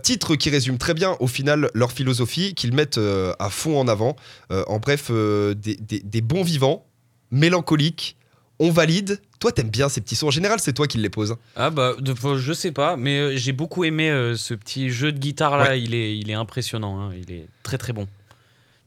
Titre 0.02 0.34
qui 0.34 0.50
résume 0.50 0.76
très 0.76 0.92
bien 0.92 1.16
au 1.20 1.28
final 1.28 1.70
leur 1.72 1.92
philosophie, 1.92 2.52
qu'ils 2.54 2.74
mettent 2.74 2.98
à 3.38 3.48
fond 3.48 3.78
en 3.78 3.86
avant. 3.86 4.16
En 4.50 4.80
bref, 4.80 5.12
des, 5.12 5.76
des- 5.76 6.00
des 6.00 6.20
bons 6.20 6.42
vivants, 6.42 6.84
mélancoliques, 7.32 8.16
on 8.60 8.70
valide. 8.70 9.20
Toi, 9.40 9.50
t'aimes 9.50 9.70
bien 9.70 9.88
ces 9.88 10.00
petits 10.00 10.14
sons. 10.14 10.28
En 10.28 10.30
général, 10.30 10.60
c'est 10.60 10.72
toi 10.72 10.86
qui 10.86 10.98
les 10.98 11.10
poses. 11.10 11.34
Ah 11.56 11.70
bah, 11.70 11.94
de- 11.98 12.14
je 12.36 12.52
sais 12.52 12.70
pas, 12.70 12.96
mais 12.96 13.18
euh, 13.18 13.36
j'ai 13.36 13.50
beaucoup 13.50 13.82
aimé 13.82 14.08
euh, 14.08 14.36
ce 14.36 14.54
petit 14.54 14.90
jeu 14.90 15.10
de 15.10 15.18
guitare 15.18 15.56
là. 15.56 15.74
Il, 15.74 15.94
est, 15.94 16.16
il 16.16 16.30
est 16.30 16.34
impressionnant. 16.34 17.00
hein. 17.00 17.10
Il 17.16 17.34
est 17.34 17.48
très 17.64 17.76
très 17.78 17.92
bon. 17.92 18.06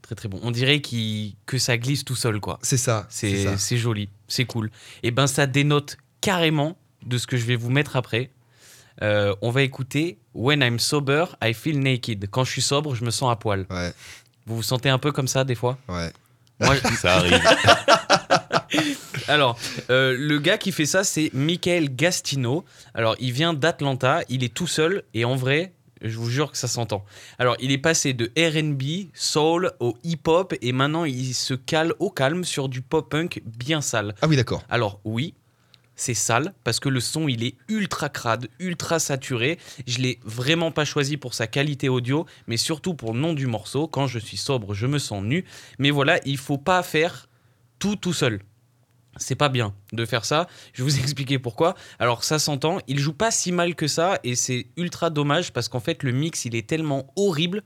Très 0.01 0.15
très 0.15 0.29
bon. 0.29 0.39
On 0.43 0.51
dirait 0.51 0.81
que 0.81 1.57
ça 1.57 1.77
glisse 1.77 2.05
tout 2.05 2.15
seul 2.15 2.39
quoi. 2.39 2.59
C'est 2.61 2.77
ça. 2.77 3.07
c'est 3.09 3.43
ça. 3.43 3.51
C'est 3.53 3.57
c'est 3.57 3.77
joli, 3.77 4.07
c'est 4.27 4.45
cool. 4.45 4.69
Et 5.03 5.09
ben 5.11 5.25
ça 5.27 5.47
dénote 5.47 5.97
carrément 6.21 6.77
de 7.05 7.17
ce 7.17 7.25
que 7.27 7.35
je 7.37 7.43
vais 7.45 7.55
vous 7.55 7.71
mettre 7.71 7.95
après. 7.95 8.29
Euh, 9.01 9.35
on 9.41 9.49
va 9.49 9.63
écouter 9.63 10.19
When 10.35 10.61
I'm 10.61 10.79
sober, 10.79 11.25
I 11.43 11.53
feel 11.53 11.79
naked. 11.79 12.27
Quand 12.31 12.43
je 12.45 12.51
suis 12.51 12.61
sobre, 12.61 12.95
je 12.95 13.03
me 13.03 13.09
sens 13.11 13.29
à 13.31 13.35
poil. 13.35 13.65
Ouais, 13.71 13.91
Vous 14.45 14.55
vous 14.57 14.63
sentez 14.63 14.89
un 14.89 14.99
peu 14.99 15.11
comme 15.11 15.27
ça 15.27 15.43
des 15.43 15.55
fois? 15.55 15.77
Ouais. 15.89 16.13
Moi, 16.61 16.75
Ça 17.01 17.15
arrive. 17.15 17.33
Alors, 19.27 19.57
euh, 19.89 20.15
le 20.17 20.39
gars 20.39 20.57
qui 20.57 20.71
fait 20.71 20.85
ça, 20.85 21.03
c'est 21.03 21.31
Michael 21.33 21.95
Gastino. 21.95 22.65
Alors, 22.93 23.15
il 23.19 23.31
vient 23.31 23.53
d'Atlanta, 23.53 24.21
il 24.29 24.43
est 24.43 24.53
tout 24.53 24.67
seul, 24.67 25.03
et 25.13 25.25
en 25.25 25.35
vrai, 25.35 25.73
je 26.01 26.17
vous 26.17 26.29
jure 26.29 26.51
que 26.51 26.57
ça 26.57 26.67
s'entend. 26.67 27.05
Alors, 27.39 27.55
il 27.59 27.71
est 27.71 27.77
passé 27.77 28.13
de 28.13 28.31
RB, 28.37 29.09
soul, 29.13 29.71
au 29.79 29.97
hip-hop, 30.03 30.53
et 30.61 30.71
maintenant, 30.71 31.05
il 31.05 31.33
se 31.33 31.53
cale 31.53 31.93
au 31.99 32.09
calme 32.09 32.43
sur 32.43 32.69
du 32.69 32.81
pop-punk 32.81 33.41
bien 33.45 33.81
sale. 33.81 34.15
Ah 34.21 34.27
oui, 34.27 34.35
d'accord. 34.35 34.63
Alors, 34.69 34.99
oui, 35.05 35.33
c'est 35.95 36.13
sale, 36.13 36.53
parce 36.63 36.79
que 36.79 36.89
le 36.89 36.99
son, 36.99 37.27
il 37.27 37.43
est 37.43 37.55
ultra 37.69 38.09
crade, 38.09 38.49
ultra 38.59 38.99
saturé. 38.99 39.57
Je 39.87 39.99
l'ai 39.99 40.19
vraiment 40.25 40.71
pas 40.71 40.85
choisi 40.85 41.17
pour 41.17 41.33
sa 41.33 41.47
qualité 41.47 41.89
audio, 41.89 42.25
mais 42.47 42.57
surtout 42.57 42.93
pour 42.93 43.13
le 43.13 43.19
nom 43.19 43.33
du 43.33 43.47
morceau. 43.47 43.87
Quand 43.87 44.07
je 44.07 44.19
suis 44.19 44.37
sobre, 44.37 44.73
je 44.73 44.87
me 44.87 44.99
sens 44.99 45.23
nu. 45.23 45.45
Mais 45.79 45.91
voilà, 45.91 46.19
il 46.25 46.37
faut 46.37 46.57
pas 46.57 46.83
faire 46.83 47.29
tout 47.79 47.95
tout 47.95 48.13
seul. 48.13 48.41
C'est 49.17 49.35
pas 49.35 49.49
bien 49.49 49.73
de 49.93 50.05
faire 50.05 50.25
ça. 50.25 50.47
Je 50.73 50.83
vais 50.83 50.89
vous 50.89 50.99
expliquer 51.01 51.39
pourquoi. 51.39 51.75
Alors 51.99 52.23
ça 52.23 52.39
s'entend, 52.39 52.79
il 52.87 52.99
joue 52.99 53.13
pas 53.13 53.31
si 53.31 53.51
mal 53.51 53.75
que 53.75 53.87
ça 53.87 54.19
et 54.23 54.35
c'est 54.35 54.67
ultra 54.77 55.09
dommage 55.09 55.53
parce 55.53 55.69
qu'en 55.69 55.79
fait 55.79 56.03
le 56.03 56.11
mix 56.11 56.45
il 56.45 56.55
est 56.55 56.67
tellement 56.67 57.11
horrible 57.15 57.63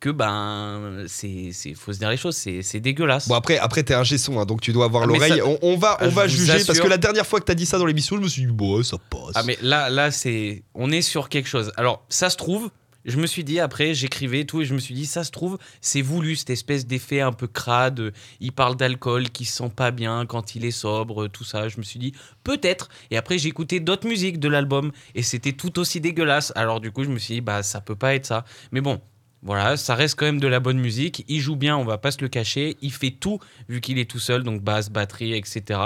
que 0.00 0.10
ben 0.10 1.04
c'est 1.06 1.50
c'est 1.52 1.72
faut 1.72 1.92
se 1.92 1.98
dire 1.98 2.10
les 2.10 2.18
choses, 2.18 2.36
c'est 2.36 2.80
dégueulasse. 2.80 3.28
Bon, 3.28 3.36
après, 3.36 3.56
après 3.56 3.82
t'es 3.82 3.94
un 3.94 4.02
gesson, 4.02 4.38
hein, 4.38 4.44
donc 4.44 4.60
tu 4.60 4.72
dois 4.72 4.84
avoir 4.84 5.04
Ah, 5.04 5.06
l'oreille. 5.06 5.40
On, 5.40 5.58
on 5.62 5.76
va, 5.78 5.96
on 6.02 6.08
va 6.08 6.28
juger, 6.28 6.62
parce 6.66 6.78
que 6.78 6.86
la 6.88 6.98
dernière 6.98 7.26
fois 7.26 7.40
que 7.40 7.46
t'as 7.46 7.54
dit 7.54 7.64
ça 7.64 7.78
dans 7.78 7.86
l'émission, 7.86 8.16
je 8.16 8.20
me 8.20 8.28
suis 8.28 8.42
dit, 8.44 8.52
bon, 8.52 8.82
ça 8.82 8.98
passe. 9.08 9.32
Ah 9.34 9.42
mais 9.44 9.56
là 9.62 9.88
là 9.88 10.10
c'est 10.10 10.62
on 10.74 10.90
est 10.90 11.00
sur 11.00 11.30
quelque 11.30 11.48
chose. 11.48 11.72
Alors 11.76 12.04
ça 12.10 12.28
se 12.28 12.36
trouve, 12.36 12.70
je 13.04 13.18
me 13.18 13.26
suis 13.26 13.44
dit 13.44 13.60
après 13.60 13.94
j'écrivais 13.94 14.44
tout 14.44 14.62
et 14.62 14.64
je 14.64 14.74
me 14.74 14.78
suis 14.78 14.94
dit 14.94 15.06
ça 15.06 15.24
se 15.24 15.30
trouve 15.30 15.58
c'est 15.80 16.02
voulu 16.02 16.36
cette 16.36 16.50
espèce 16.50 16.86
d'effet 16.86 17.20
un 17.20 17.32
peu 17.32 17.46
crade. 17.46 18.12
Il 18.40 18.52
parle 18.52 18.76
d'alcool 18.76 19.30
qui 19.30 19.44
se 19.44 19.58
sent 19.58 19.72
pas 19.74 19.90
bien 19.90 20.26
quand 20.26 20.54
il 20.54 20.64
est 20.64 20.70
sobre, 20.70 21.26
tout 21.28 21.44
ça. 21.44 21.68
Je 21.68 21.78
me 21.78 21.82
suis 21.82 21.98
dit 21.98 22.12
peut-être. 22.42 22.88
Et 23.10 23.16
après 23.16 23.38
j'ai 23.38 23.48
écouté 23.48 23.80
d'autres 23.80 24.08
musiques 24.08 24.40
de 24.40 24.48
l'album 24.48 24.92
et 25.14 25.22
c'était 25.22 25.52
tout 25.52 25.78
aussi 25.78 26.00
dégueulasse. 26.00 26.52
Alors 26.56 26.80
du 26.80 26.90
coup 26.92 27.04
je 27.04 27.10
me 27.10 27.18
suis 27.18 27.34
dit 27.34 27.40
bah 27.40 27.62
ça 27.62 27.80
peut 27.80 27.96
pas 27.96 28.14
être 28.14 28.26
ça. 28.26 28.44
Mais 28.72 28.80
bon. 28.80 29.00
Voilà, 29.46 29.76
ça 29.76 29.94
reste 29.94 30.18
quand 30.18 30.24
même 30.24 30.40
de 30.40 30.48
la 30.48 30.58
bonne 30.58 30.78
musique. 30.78 31.22
Il 31.28 31.38
joue 31.38 31.54
bien, 31.54 31.76
on 31.76 31.84
va 31.84 31.98
pas 31.98 32.10
se 32.10 32.22
le 32.22 32.28
cacher. 32.28 32.78
Il 32.80 32.90
fait 32.90 33.10
tout, 33.10 33.40
vu 33.68 33.82
qu'il 33.82 33.98
est 33.98 34.10
tout 34.10 34.18
seul, 34.18 34.42
donc 34.42 34.62
basse, 34.62 34.88
batterie, 34.88 35.34
etc. 35.34 35.78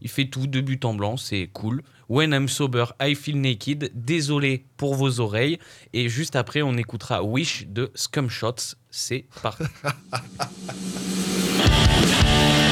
Il 0.00 0.08
fait 0.08 0.24
tout 0.24 0.46
de 0.46 0.62
but 0.62 0.82
en 0.86 0.94
blanc, 0.94 1.18
c'est 1.18 1.50
cool. 1.52 1.82
When 2.12 2.34
I'm 2.34 2.46
sober, 2.46 2.94
I 3.00 3.14
feel 3.14 3.38
naked. 3.38 3.90
Désolé 3.94 4.66
pour 4.76 4.96
vos 4.96 5.20
oreilles. 5.20 5.58
Et 5.94 6.10
juste 6.10 6.36
après, 6.36 6.60
on 6.60 6.76
écoutera 6.76 7.22
Wish 7.22 7.64
de 7.68 7.90
Scum 7.94 8.28
Shots. 8.28 8.76
C'est 8.90 9.24
parti. 9.42 9.64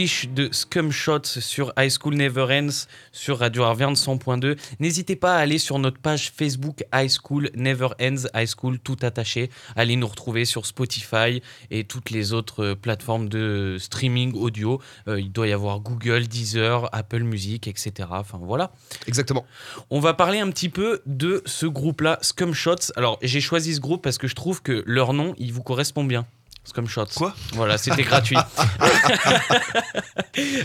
Wish 0.00 0.30
de 0.30 0.48
Scum 0.50 0.92
Shots 0.92 1.40
sur 1.40 1.74
High 1.78 1.90
School 1.90 2.14
Never 2.14 2.46
Ends 2.50 2.86
sur 3.12 3.40
Radio 3.40 3.64
Arverne 3.64 3.92
100.2. 3.92 4.56
N'hésitez 4.78 5.14
pas 5.14 5.36
à 5.36 5.40
aller 5.40 5.58
sur 5.58 5.78
notre 5.78 5.98
page 5.98 6.32
Facebook 6.34 6.82
High 6.94 7.10
School 7.10 7.50
Never 7.54 7.88
Ends, 8.00 8.24
High 8.34 8.48
School 8.48 8.78
tout 8.78 8.96
attaché. 9.02 9.50
Allez 9.76 9.96
nous 9.96 10.06
retrouver 10.06 10.46
sur 10.46 10.64
Spotify 10.64 11.42
et 11.70 11.84
toutes 11.84 12.08
les 12.08 12.32
autres 12.32 12.64
euh, 12.64 12.74
plateformes 12.74 13.28
de 13.28 13.76
streaming 13.78 14.32
audio. 14.32 14.80
Euh, 15.06 15.20
il 15.20 15.32
doit 15.32 15.48
y 15.48 15.52
avoir 15.52 15.80
Google, 15.80 16.26
Deezer, 16.28 16.88
Apple 16.94 17.22
Music, 17.22 17.68
etc. 17.68 18.08
Enfin 18.10 18.40
voilà. 18.42 18.72
Exactement. 19.06 19.44
On 19.90 20.00
va 20.00 20.14
parler 20.14 20.38
un 20.38 20.48
petit 20.48 20.70
peu 20.70 21.02
de 21.04 21.42
ce 21.44 21.66
groupe-là, 21.66 22.18
Scum 22.22 22.54
Shots. 22.54 22.90
Alors, 22.96 23.18
j'ai 23.20 23.42
choisi 23.42 23.74
ce 23.74 23.80
groupe 23.80 24.02
parce 24.02 24.16
que 24.16 24.28
je 24.28 24.34
trouve 24.34 24.62
que 24.62 24.82
leur 24.86 25.12
nom, 25.12 25.34
il 25.36 25.52
vous 25.52 25.62
correspond 25.62 26.04
bien. 26.04 26.24
Scum 26.64 26.86
Shots. 26.86 27.06
Quoi 27.16 27.34
Voilà, 27.54 27.78
c'était 27.78 28.02
gratuit. 28.02 28.36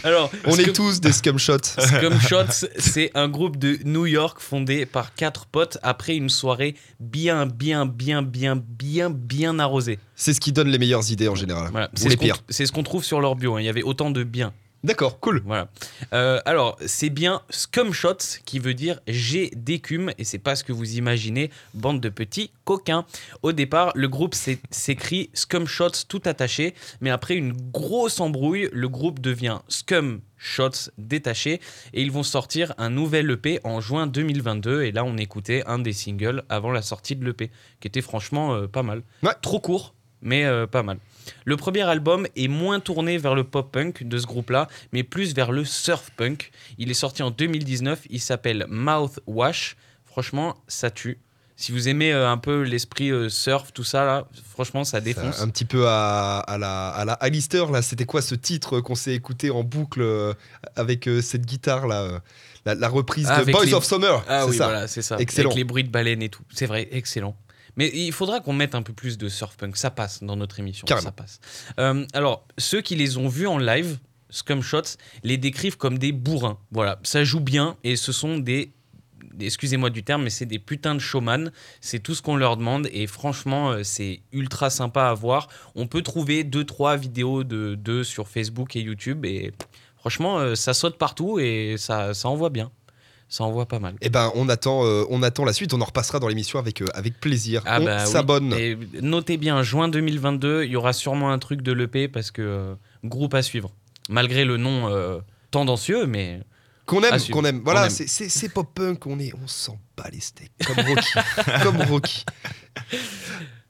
Alors, 0.04 0.30
On 0.46 0.52
Scum- 0.52 0.60
est 0.70 0.74
tous 0.74 1.02
des 1.02 1.12
scum 1.12 1.38
shots. 1.40 1.58
Scum 1.80 2.20
Shots, 2.20 2.68
c'est 2.78 3.12
un 3.16 3.28
groupe 3.28 3.58
de 3.58 3.80
New 3.86 4.06
York 4.06 4.40
fondé 4.40 4.86
par 4.86 5.14
quatre 5.16 5.46
potes 5.46 5.78
après 5.84 6.16
une 6.16 6.30
soirée 6.30 6.76
bien, 7.00 7.46
bien, 7.46 7.86
bien, 7.86 8.22
bien, 8.22 8.56
bien, 8.56 9.10
bien 9.10 9.60
arrosée. 9.60 10.00
C'est 10.16 10.34
ce 10.34 10.40
qui 10.42 10.52
donne 10.52 10.68
les 10.68 10.78
meilleures 10.78 11.10
idées 11.12 11.28
en 11.28 11.36
général. 11.36 11.70
Voilà. 11.72 11.88
Ou 11.88 11.98
C'est 11.98 12.06
les 12.06 12.12
ce 12.12 12.16
qu'on- 12.18 12.26
pires. 12.26 12.38
c'est 12.50 12.66
ce 12.66 12.72
qu'on 12.72 12.84
trouve 12.84 13.04
sur 13.04 13.22
leur 13.22 13.36
bio. 13.36 13.56
hein. 13.56 13.62
Il 13.62 13.66
y 13.66 13.70
avait 13.70 13.84
autant 13.84 14.12
de 14.12 14.24
bien. 14.24 14.54
D'accord, 14.86 15.20
cool. 15.20 15.42
Voilà. 15.46 15.68
Euh, 16.14 16.40
alors, 16.46 16.78
c'est 16.86 17.10
bien 17.10 17.42
Scum 17.50 17.92
Shots 17.92 18.38
qui 18.46 18.60
veut 18.60 18.76
dire 18.76 19.00
j'ai 19.08 19.50
d'écume 19.56 20.12
et 20.20 20.24
c'est 20.24 20.38
pas 20.38 20.56
ce 20.56 20.64
que 20.64 20.72
vous 20.72 20.98
imaginez, 20.98 21.50
bande 21.74 22.00
de 22.00 22.10
petits 22.10 22.52
coquins. 22.66 23.04
Au 23.42 23.52
départ, 23.52 23.92
le 23.96 24.08
groupe 24.08 24.36
s'é- 24.36 24.60
s'écrit 24.70 25.32
Scum 25.34 25.66
Shots 25.66 26.06
tout 26.08 26.22
attaché, 26.26 26.76
mais 27.02 27.10
après 27.10 27.34
une 27.36 27.54
grosse 27.54 28.20
embrouille, 28.20 28.70
le 28.72 28.88
groupe 28.88 29.20
devient 29.22 29.58
Scum 29.70 30.22
Shots 30.38 30.92
détaché 31.00 31.60
et 31.94 32.04
ils 32.04 32.12
vont 32.12 32.22
sortir 32.22 32.76
un 32.78 32.92
nouvel 32.92 33.32
EP 33.32 33.60
en 33.64 33.82
juin 33.82 34.06
2022 34.06 34.84
et 34.84 34.92
là 34.92 35.04
on 35.04 35.18
écoutait 35.18 35.64
un 35.66 35.80
des 35.80 35.94
singles 35.94 36.44
avant 36.50 36.72
la 36.72 36.84
sortie 36.84 37.16
de 37.16 37.26
l'EP 37.26 37.50
qui 37.80 37.88
était 37.88 38.02
franchement 38.04 38.54
euh, 38.54 38.68
pas 38.68 38.84
mal. 38.84 39.02
Ouais. 39.24 39.32
Trop 39.42 39.60
court, 39.60 39.96
mais 40.26 40.44
euh, 40.44 40.68
pas 40.68 40.84
mal. 40.84 40.98
Le 41.46 41.56
premier 41.56 41.82
album 41.84 42.28
est 42.36 42.50
moins 42.50 42.80
tourné 42.82 43.18
vers 43.18 43.34
le 43.34 43.44
pop-punk 43.46 44.04
de 44.04 44.18
ce 44.18 44.28
groupe-là, 44.28 44.68
mais 44.92 45.04
plus 45.04 45.34
vers 45.34 45.52
le 45.54 45.64
surf-punk. 45.64 46.52
Il 46.78 46.92
est 46.92 46.96
sorti 46.96 47.24
en 47.24 47.32
2019, 47.32 48.02
il 48.10 48.20
s'appelle 48.20 48.66
Mouthwash. 48.70 49.78
Franchement, 50.06 50.56
ça 50.68 50.92
tue. 50.92 51.20
Si 51.58 51.72
vous 51.72 51.88
aimez 51.88 52.12
euh, 52.12 52.30
un 52.30 52.38
peu 52.38 52.64
l'esprit 52.64 53.12
euh, 53.12 53.30
surf, 53.30 53.72
tout 53.72 53.86
ça, 53.86 54.04
là, 54.04 54.28
franchement, 54.52 54.84
ça 54.84 55.00
défonce. 55.00 55.38
Ça, 55.38 55.44
un 55.44 55.48
petit 55.50 55.64
peu 55.64 55.88
à, 55.88 56.40
à 56.40 56.58
la, 56.58 56.90
à 56.90 57.06
la 57.06 57.14
Alistair, 57.14 57.72
là, 57.72 57.82
c'était 57.82 58.06
quoi 58.06 58.22
ce 58.22 58.36
titre 58.36 58.82
qu'on 58.82 58.96
s'est 58.96 59.16
écouté 59.16 59.50
en 59.52 59.64
boucle 59.64 60.02
euh, 60.02 60.34
avec 60.76 61.10
cette 61.22 61.46
guitare 61.46 61.88
là 61.88 62.20
la, 62.66 62.76
la 62.76 62.90
reprise 62.90 63.28
Ah, 63.30 63.44
de 63.46 63.52
Boys 63.52 63.66
les- 63.66 63.74
of 63.74 63.86
Summer. 63.86 64.24
Ah 64.28 64.42
c'est 64.44 64.50
oui, 64.50 64.58
ça. 64.58 64.64
voilà, 64.66 64.88
c'est 64.88 65.02
ça. 65.02 65.16
Excellent. 65.20 65.50
Avec 65.50 65.58
les 65.58 65.64
bruits 65.64 65.84
de 65.86 65.90
baleines 65.90 66.22
et 66.24 66.30
tout. 66.30 66.42
C'est 66.54 66.66
vrai, 66.66 66.90
excellent. 66.92 67.36
Mais 67.78 67.92
il 67.94 68.12
faudra 68.12 68.40
qu'on 68.40 68.54
mette 68.54 68.76
un 68.76 68.82
peu 68.82 68.94
plus 68.94 69.18
de 69.18 69.30
surf-punk. 69.30 69.78
Ça 69.78 69.92
passe 69.92 70.24
dans 70.24 70.36
notre 70.36 70.60
émission. 70.60 70.86
Carrément. 70.86 71.08
Ça 71.08 71.12
passe. 71.12 71.40
Euh, 71.80 72.06
alors, 72.14 72.48
ceux 72.58 72.82
qui 72.82 72.96
les 72.96 73.18
ont 73.18 73.28
vus 73.28 73.48
en 73.48 73.58
live, 73.58 74.00
Scum 74.30 74.62
Shots, 74.62 74.98
les 75.24 75.38
décrivent 75.38 75.78
comme 75.78 75.98
des 75.98 76.12
bourrins. 76.12 76.58
Voilà, 76.72 77.00
ça 77.04 77.24
joue 77.24 77.40
bien 77.40 77.78
et 77.84 77.96
ce 77.96 78.12
sont 78.12 78.38
des. 78.38 78.72
Excusez-moi 79.38 79.90
du 79.90 80.04
terme, 80.04 80.24
mais 80.24 80.30
c'est 80.30 80.46
des 80.46 80.60
putains 80.60 80.96
de 80.96 81.00
showman. 81.00 81.52
C'est 81.82 82.00
tout 82.00 82.16
ce 82.16 82.22
qu'on 82.22 82.38
leur 82.38 82.56
demande 82.56 82.88
et 82.94 83.06
franchement, 83.06 83.72
euh, 83.72 83.84
c'est 83.84 84.22
ultra 84.32 84.70
sympa 84.70 85.08
à 85.08 85.14
voir. 85.14 85.50
On 85.76 85.88
peut 85.88 86.02
trouver 86.02 86.46
deux 86.46 86.64
trois 86.64 86.96
vidéos 86.96 87.44
de 87.44 87.76
d'eux 87.76 88.06
sur 88.06 88.30
Facebook 88.30 88.78
et 88.78 88.82
YouTube 88.82 89.26
et 89.26 89.52
franchement, 89.98 90.40
euh, 90.40 90.56
ça 90.56 90.74
saute 90.74 90.98
partout 90.98 91.40
et 91.40 91.76
ça, 91.78 92.14
ça 92.14 92.30
envoie 92.30 92.50
bien. 92.50 92.72
Ça 93.28 93.44
envoie 93.44 93.66
pas 93.66 93.80
mal. 93.80 93.96
Eh 94.02 94.10
ben, 94.10 94.32
on 94.36 94.48
attend, 94.50 94.86
euh, 94.86 95.04
on 95.10 95.24
attend 95.24 95.46
la 95.46 95.54
suite. 95.54 95.74
On 95.74 95.82
en 95.82 95.86
repassera 95.86 96.20
dans 96.20 96.28
l'émission 96.28 96.60
avec, 96.60 96.82
euh, 96.82 96.88
avec 96.94 97.20
plaisir. 97.20 97.64
Ah 97.66 97.80
on 97.82 97.86
bah 97.86 98.06
s'abonne. 98.06 98.56
Notez 99.02 99.38
bien, 99.38 99.64
juin 99.64 99.88
2022, 99.88 100.64
il 100.64 100.72
y 100.72 100.76
aura 100.76 100.94
sûrement 100.94 101.32
un 101.32 101.40
truc 101.40 101.62
de 101.62 101.72
l'EP 101.74 102.08
parce 102.08 102.30
que 102.32 102.42
euh, 102.42 102.76
groupe 103.04 103.34
à 103.34 103.42
suivre. 103.42 103.72
Malgré 104.10 104.46
le 104.46 104.58
nom 104.58 104.90
euh, 104.90 105.18
tendancieux, 105.52 106.06
mais 106.06 106.42
Qu'on 106.86 107.02
aime, 107.02 107.20
qu'on 107.32 107.44
aime. 107.46 107.62
Voilà, 107.66 107.90
c'est- 107.90 108.06
c'est 108.08 108.30
c'est 108.30 108.50
pop 108.50 108.70
punk. 108.76 109.08
On 109.08 109.20
est, 109.20 109.34
on 109.44 109.48
s'en 109.48 109.80
bat 109.98 110.08
les 110.14 110.20
steaks. 110.20 110.52
Comme 110.64 110.86
Rocky, 110.86 111.10
comme 111.64 111.82
Rocky. 111.82 112.24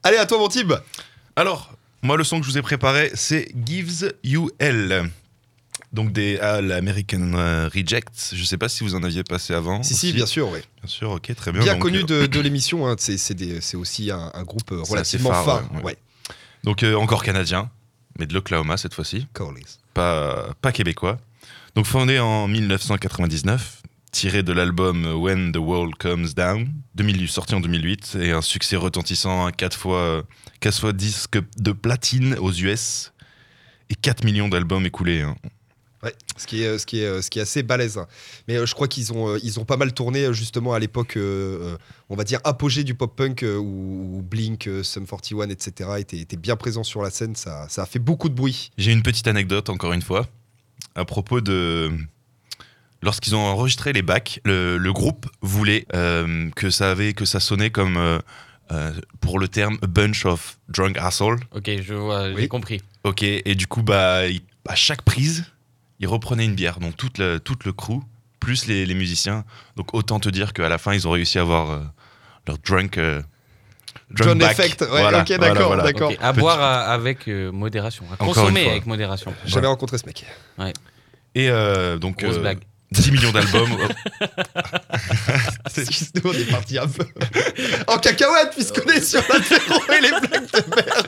Allez, 0.03 0.17
à 0.17 0.25
toi, 0.25 0.37
mon 0.37 0.49
type. 0.49 0.73
Alors, 1.37 1.73
moi, 2.01 2.17
le 2.17 2.23
son 2.25 2.39
que 2.39 2.45
je 2.45 2.51
vous 2.51 2.57
ai 2.57 2.61
préparé, 2.61 3.09
c'est 3.13 3.47
Gives 3.65 4.13
You 4.23 4.49
Hell 4.59 5.09
Donc 5.95 6.11
des 6.11 6.37
All 6.39 6.71
American 6.73 7.31
euh, 7.35 7.69
Rejects. 7.73 8.33
Je 8.33 8.43
sais 8.43 8.57
pas 8.57 8.67
si 8.67 8.83
vous 8.83 8.95
en 8.95 9.03
aviez 9.03 9.23
passé 9.23 9.53
avant. 9.53 9.81
Si, 9.81 9.95
si, 9.95 10.11
bien 10.11 10.25
sûr, 10.25 10.49
ouais. 10.49 10.61
Bien 10.81 10.87
sûr, 10.89 11.09
ok, 11.11 11.33
très 11.35 11.51
bien. 11.53 11.61
Bien 11.63 11.73
Donc, 11.73 11.81
connu 11.83 11.99
euh, 11.99 12.03
de, 12.03 12.25
de 12.27 12.39
l'émission, 12.41 12.85
hein, 12.85 12.95
c'est 12.99 13.75
aussi 13.77 14.11
un, 14.11 14.29
un 14.33 14.43
groupe 14.43 14.71
euh, 14.73 14.81
relativement 14.81 15.31
phare, 15.31 15.45
phare. 15.45 15.83
ouais. 15.85 15.95
Donc 16.63 16.83
euh, 16.83 16.95
encore 16.95 17.23
canadien, 17.23 17.69
mais 18.19 18.25
de 18.27 18.33
l'Oklahoma 18.33 18.75
cette 18.77 18.93
fois-ci. 18.93 19.25
Pas, 19.93 20.53
pas 20.61 20.71
québécois. 20.73 21.17
Donc 21.75 21.85
fondé 21.85 22.19
en 22.19 22.47
1999, 22.49 23.81
tiré 24.11 24.43
de 24.43 24.51
l'album 24.51 25.05
When 25.05 25.51
the 25.53 25.57
World 25.57 25.95
Comes 25.95 26.27
Down, 26.35 26.67
2008, 26.95 27.27
sorti 27.29 27.55
en 27.55 27.59
2008, 27.61 28.17
et 28.21 28.31
un 28.31 28.41
succès 28.41 28.75
retentissant, 28.75 29.49
4 29.51 29.77
fois, 29.77 30.23
4 30.59 30.79
fois 30.79 30.91
disque 30.93 31.37
de 31.57 31.71
platine 31.71 32.35
aux 32.39 32.51
US, 32.51 33.13
et 33.89 33.95
4 33.95 34.23
millions 34.25 34.49
d'albums 34.49 34.85
écoulés. 34.85 35.21
hein. 35.21 35.35
Ouais, 36.05 36.13
ce 36.37 36.45
qui 36.47 36.61
est, 36.63 36.67
euh, 36.67 36.77
ce 36.77 36.85
qui 36.85 36.99
est, 37.01 37.05
euh, 37.05 37.21
ce 37.21 37.29
qui 37.29 37.39
est 37.39 37.41
assez 37.41 37.63
balèze. 37.63 37.97
hein. 37.97 38.07
Mais 38.47 38.55
euh, 38.57 38.65
je 38.65 38.73
crois 38.75 38.87
qu'ils 38.87 39.11
ont, 39.11 39.35
ils 39.43 39.59
ont 39.59 39.65
pas 39.65 39.75
mal 39.77 39.91
tourné 39.93 40.31
justement 40.33 40.73
à 40.73 40.79
l'époque, 40.79 41.17
euh, 41.17 41.75
on 42.09 42.15
va 42.15 42.23
dire 42.23 42.39
apogée 42.43 42.83
du 42.83 42.93
pop 42.95 43.15
punk 43.15 43.41
euh, 43.43 43.57
où, 43.57 44.21
Blink, 44.23 44.69
Sum 44.83 45.05
41, 45.07 45.49
etc. 45.49 45.89
étaient, 45.97 46.19
étaient 46.19 46.37
bien 46.37 46.55
présents 46.55 46.83
sur 46.83 47.01
la 47.01 47.09
scène. 47.09 47.35
Ça, 47.35 47.65
ça 47.69 47.83
a 47.83 47.85
fait 47.85 47.99
beaucoup 47.99 48.29
de 48.29 48.35
bruit. 48.35 48.71
J'ai 48.77 48.91
une 48.91 49.01
petite 49.03 49.27
anecdote, 49.27 49.69
encore 49.69 49.93
une 49.93 50.01
fois, 50.03 50.27
à 50.95 51.05
propos 51.05 51.41
de... 51.41 51.91
Lorsqu'ils 53.01 53.35
ont 53.35 53.39
enregistré 53.39 53.93
les 53.93 54.01
bacs, 54.01 54.39
le, 54.45 54.77
le 54.77 54.93
groupe 54.93 55.27
voulait 55.41 55.85
euh, 55.93 56.49
que, 56.55 56.69
ça 56.69 56.89
avait, 56.91 57.13
que 57.13 57.25
ça 57.25 57.39
sonnait 57.39 57.69
comme, 57.69 57.97
euh, 57.97 58.19
euh, 58.71 58.91
pour 59.21 59.37
le 59.37 59.47
terme, 59.47 59.77
a 59.83 59.87
bunch 59.87 60.25
of 60.25 60.57
drunk 60.69 60.97
assholes. 60.97 61.39
Ok, 61.53 61.69
je 61.81 61.93
vois, 61.93 62.29
j'ai 62.29 62.35
Oui. 62.35 62.47
compris. 62.47 62.81
Ok, 63.03 63.21
et 63.23 63.55
du 63.55 63.67
coup, 63.67 63.83
bah, 63.83 64.27
il- 64.27 64.41
à 64.67 64.73
chaque 64.73 65.03
prise, 65.03 65.45
ils 65.99 66.07
reprenaient 66.07 66.45
une 66.45 66.55
bière, 66.55 66.79
donc 66.79 66.95
toute 66.97 67.17
le, 67.17 67.39
toute 67.39 67.63
le 67.65 67.73
crew, 67.73 68.01
plus 68.39 68.67
les, 68.67 68.85
les 68.85 68.93
musiciens. 68.95 69.43
Donc 69.75 69.93
autant 69.93 70.19
te 70.19 70.29
dire 70.29 70.53
qu'à 70.53 70.69
la 70.69 70.77
fin, 70.77 70.93
ils 70.93 71.07
ont 71.07 71.11
réussi 71.11 71.37
à 71.39 71.41
avoir 71.41 71.71
euh, 71.71 71.79
leur 72.47 72.57
drunk. 72.59 72.97
euh, 72.97 73.21
drunk 74.11 74.29
John 74.29 74.37
back. 74.39 74.51
Effect, 74.59 74.81
ouais, 74.81 74.87
Voilà, 74.87 75.21
ok, 75.21 75.27
voilà, 75.29 75.53
d'accord, 75.53 75.67
voilà. 75.67 75.83
d'accord. 75.83 76.11
À 76.21 76.31
Petit- 76.33 76.39
boire 76.41 76.61
à- 76.61 76.93
avec 76.93 77.27
euh, 77.27 77.51
modération. 77.51 78.03
À 78.11 78.13
Encore 78.15 78.27
consommer 78.35 78.69
avec 78.69 78.85
modération. 78.85 79.33
J'ai 79.45 79.53
jamais 79.53 79.67
rencontré 79.67 79.97
ce 79.97 80.05
mec. 80.05 80.25
Et 81.33 81.49
euh, 81.49 81.97
donc, 81.97 82.19
Grosse 82.23 82.35
euh, 82.37 82.41
blague. 82.41 82.59
10 82.91 83.11
millions 83.11 83.31
d'albums. 83.31 83.69
Excuse-nous, 85.77 86.21
on 86.29 86.33
est 86.33 86.49
parti 86.51 86.77
un 86.77 86.87
peu 86.87 87.05
en 87.87 87.97
cacahuète 87.97 88.51
puisqu'on 88.51 88.89
est 88.91 89.01
sur 89.01 89.21
l'apéro 89.27 89.81
et 89.91 90.01
les 90.01 90.09
blagues 90.09 90.51
de 90.51 90.75
merde. 90.75 91.07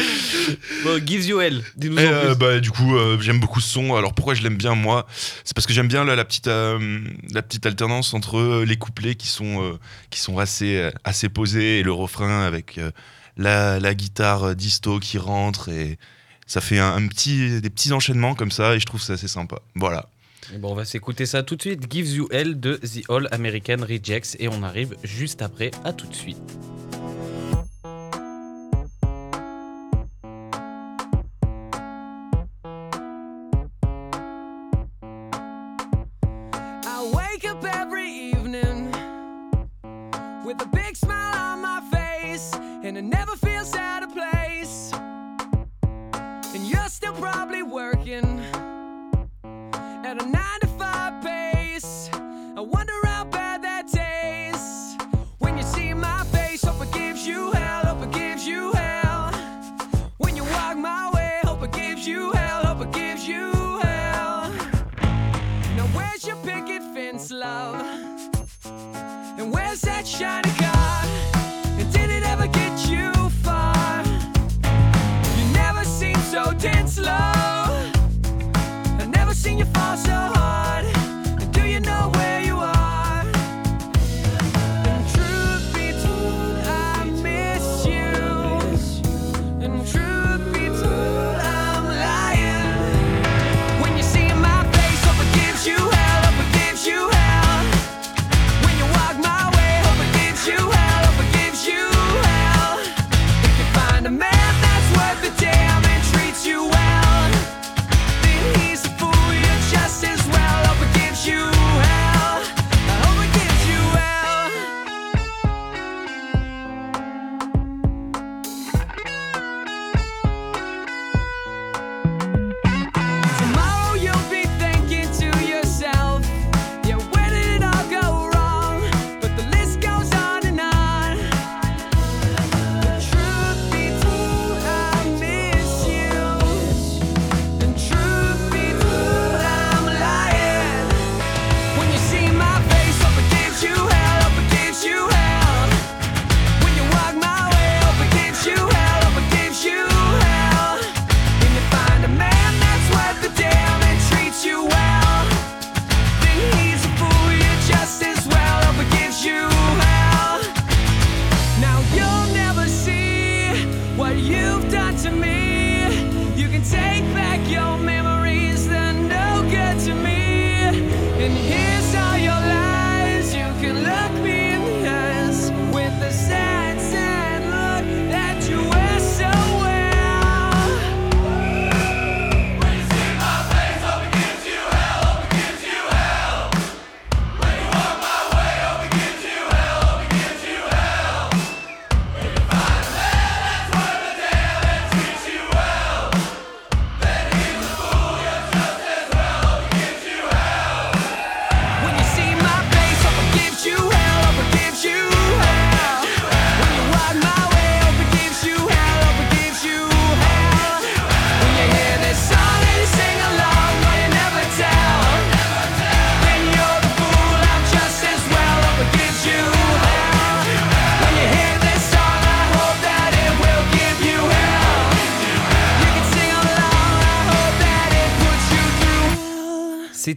Bon, 0.84 1.00
Gives 1.04 1.26
You 1.26 1.40
Hell, 1.40 1.62
dis-nous 1.76 1.96
en 1.96 2.00
euh, 2.00 2.26
plus. 2.34 2.38
bah, 2.38 2.60
du 2.60 2.70
coup, 2.70 2.96
euh, 2.96 3.18
j'aime 3.20 3.38
beaucoup 3.38 3.60
ce 3.60 3.68
son. 3.70 3.94
Alors 3.94 4.14
pourquoi 4.14 4.34
je 4.34 4.42
l'aime 4.42 4.56
bien 4.56 4.74
moi? 4.74 5.06
C'est 5.44 5.54
parce 5.54 5.66
que 5.66 5.72
j'aime 5.72 5.88
bien 5.88 6.04
la, 6.04 6.24
petite, 6.24 6.48
euh, 6.48 7.00
la 7.32 7.42
petite 7.42 7.66
alternance 7.66 8.14
entre 8.14 8.38
euh, 8.38 8.64
les 8.64 8.76
couplets 8.76 9.14
qui 9.14 9.28
sont, 9.28 9.78
qui 10.10 10.20
sont 10.20 10.38
assez, 10.38 10.90
assez 11.04 11.28
posés 11.28 11.80
et 11.80 11.82
le 11.82 11.92
refrain 11.92 12.42
avec 12.44 12.80
la, 13.36 13.78
la 13.78 13.94
guitare 13.94 14.54
disto 14.54 14.98
qui 14.98 15.18
rentre 15.18 15.68
et 15.68 15.98
ça 16.46 16.60
fait 16.60 16.78
un, 16.78 16.94
un 16.94 17.06
petit, 17.06 17.60
des 17.60 17.70
petits 17.70 17.92
enchaînements 17.92 18.34
comme 18.34 18.50
ça 18.50 18.74
et 18.74 18.80
je 18.80 18.86
trouve 18.86 19.00
ça 19.00 19.12
assez 19.14 19.28
sympa. 19.28 19.60
Voilà. 19.74 20.08
Et 20.54 20.58
Bon, 20.58 20.72
on 20.72 20.74
va 20.74 20.84
s'écouter 20.84 21.26
ça 21.26 21.42
tout 21.42 21.54
de 21.56 21.62
suite. 21.62 21.90
Gives 21.90 22.14
You 22.14 22.28
Hell 22.32 22.58
de 22.58 22.76
The 22.76 23.08
All 23.08 23.28
American 23.30 23.76
Rejects. 23.88 24.36
Et 24.40 24.48
on 24.48 24.62
arrive 24.62 24.96
juste 25.04 25.42
après. 25.42 25.70
À 25.84 25.92
tout 25.92 26.06
de 26.08 26.14
suite. 26.14 26.38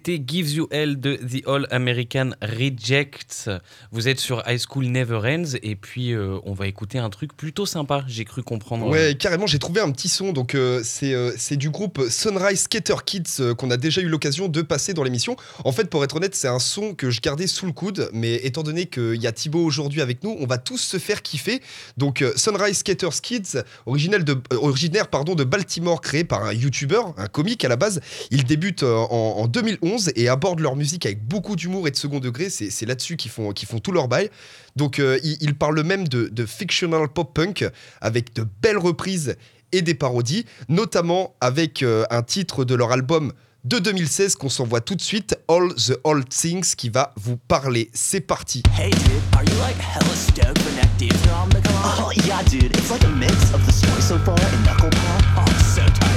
c'était 0.05 0.21
Gives 0.25 0.55
You 0.55 0.67
Hell 0.69 0.99
de 0.99 1.15
The 1.15 1.47
All 1.47 1.65
American 1.71 2.31
Rejects. 2.41 3.49
Vous 3.93 4.09
êtes 4.09 4.19
sur 4.19 4.43
High 4.45 4.59
School 4.59 4.87
Never 4.87 5.19
Ends 5.23 5.57
et 5.61 5.77
puis 5.77 6.11
euh, 6.11 6.39
on 6.43 6.53
va 6.53 6.67
écouter 6.67 6.99
un 6.99 7.09
truc 7.09 7.37
plutôt 7.37 7.65
sympa, 7.65 8.03
j'ai 8.05 8.25
cru 8.25 8.43
comprendre. 8.43 8.89
Ouais, 8.89 9.15
carrément, 9.15 9.47
j'ai 9.47 9.59
trouvé 9.59 9.79
un 9.79 9.89
petit 9.91 10.09
son. 10.09 10.33
Donc 10.33 10.55
euh, 10.55 10.81
c'est 10.83 11.13
euh, 11.13 11.31
du 11.51 11.69
groupe 11.69 12.01
Sunrise 12.09 12.63
Skater 12.63 12.95
Kids 13.05 13.23
euh, 13.39 13.55
qu'on 13.55 13.71
a 13.71 13.77
déjà 13.77 14.01
eu 14.01 14.09
l'occasion 14.09 14.49
de 14.49 14.61
passer 14.61 14.93
dans 14.93 15.03
l'émission. 15.03 15.37
En 15.63 15.71
fait, 15.71 15.89
pour 15.89 16.03
être 16.03 16.17
honnête, 16.17 16.35
c'est 16.35 16.49
un 16.49 16.59
son 16.59 16.95
que 16.95 17.09
je 17.09 17.21
gardais 17.21 17.47
sous 17.47 17.65
le 17.65 17.71
coude, 17.71 18.09
mais 18.11 18.35
étant 18.43 18.63
donné 18.63 18.87
qu'il 18.87 19.21
y 19.21 19.27
a 19.27 19.31
Thibaut 19.31 19.63
aujourd'hui 19.63 20.01
avec 20.01 20.21
nous, 20.21 20.35
on 20.37 20.45
va 20.45 20.57
tous 20.57 20.79
se 20.79 20.97
faire 20.97 21.21
kiffer. 21.21 21.61
Donc 21.95 22.25
Sunrise 22.35 22.79
Skater 22.79 23.09
Kids, 23.21 23.53
de, 23.53 24.41
originaire 24.57 25.07
pardon, 25.07 25.33
de 25.33 25.45
Baltimore, 25.45 26.01
créé 26.01 26.25
par 26.25 26.43
un 26.43 26.51
YouTuber, 26.51 27.01
un 27.15 27.27
comique 27.27 27.63
à 27.63 27.69
la 27.69 27.77
base, 27.77 28.01
il 28.31 28.43
débute 28.43 28.83
en 28.83 29.47
2011 29.47 29.92
et 30.15 30.27
abordent 30.27 30.59
leur 30.59 30.75
musique 30.75 31.05
avec 31.05 31.25
beaucoup 31.25 31.55
d'humour 31.55 31.87
et 31.87 31.91
de 31.91 31.95
second 31.95 32.19
degré. 32.19 32.49
C'est 32.49 32.85
là-dessus 32.85 33.17
qu'ils 33.17 33.31
font, 33.31 33.53
tout 33.53 33.91
leur 33.91 34.07
bail. 34.07 34.29
Donc 34.75 34.99
euh, 34.99 35.19
ils, 35.23 35.55
parlent 35.55 35.83
même 35.83 36.07
de, 36.07 36.27
de 36.27 36.45
fictional 36.45 37.07
pop-punk 37.07 37.65
avec 38.01 38.33
de 38.33 38.45
belles 38.61 38.77
reprises 38.77 39.35
et 39.71 39.81
des 39.81 39.93
parodies, 39.93 40.45
notamment 40.69 41.35
avec 41.41 41.83
euh, 41.83 42.05
un 42.09 42.23
titre 42.23 42.63
de 42.65 42.75
leur 42.75 42.91
album 42.91 43.33
de 43.63 43.79
2016 43.79 44.35
qu'on 44.35 44.49
s'envoie 44.49 44.81
tout 44.81 44.95
de 44.95 45.01
suite, 45.01 45.37
All 45.47 45.73
the 45.75 45.97
Old 46.03 46.27
Things, 46.27 46.75
qui 46.75 46.89
va 46.89 47.13
vous 47.15 47.37
parler. 47.37 47.89
C'est 47.93 48.21
parti. 48.21 48.61
Hey 48.77 48.89
dude, 48.89 49.01
are 49.33 49.43
you 49.43 49.55
like 49.61 49.77
hella 49.79 50.15
stoked 50.15 50.59
when 50.65 50.75
that 50.75 50.93
Oh 51.85 52.11
yeah 52.27 52.41
dude, 52.43 52.75
it's 52.75 52.89
like 52.89 53.03
a 53.03 53.09
mix 53.09 53.53
of 53.53 53.65
the 53.65 53.71
story 53.71 54.01
so 54.01 54.17
far 54.19 54.35
and 54.39 54.65
knuckle 54.65 54.89
pop. 54.89 55.47
Oh, 55.47 55.73
so 55.75 55.81
tight. 55.99 56.12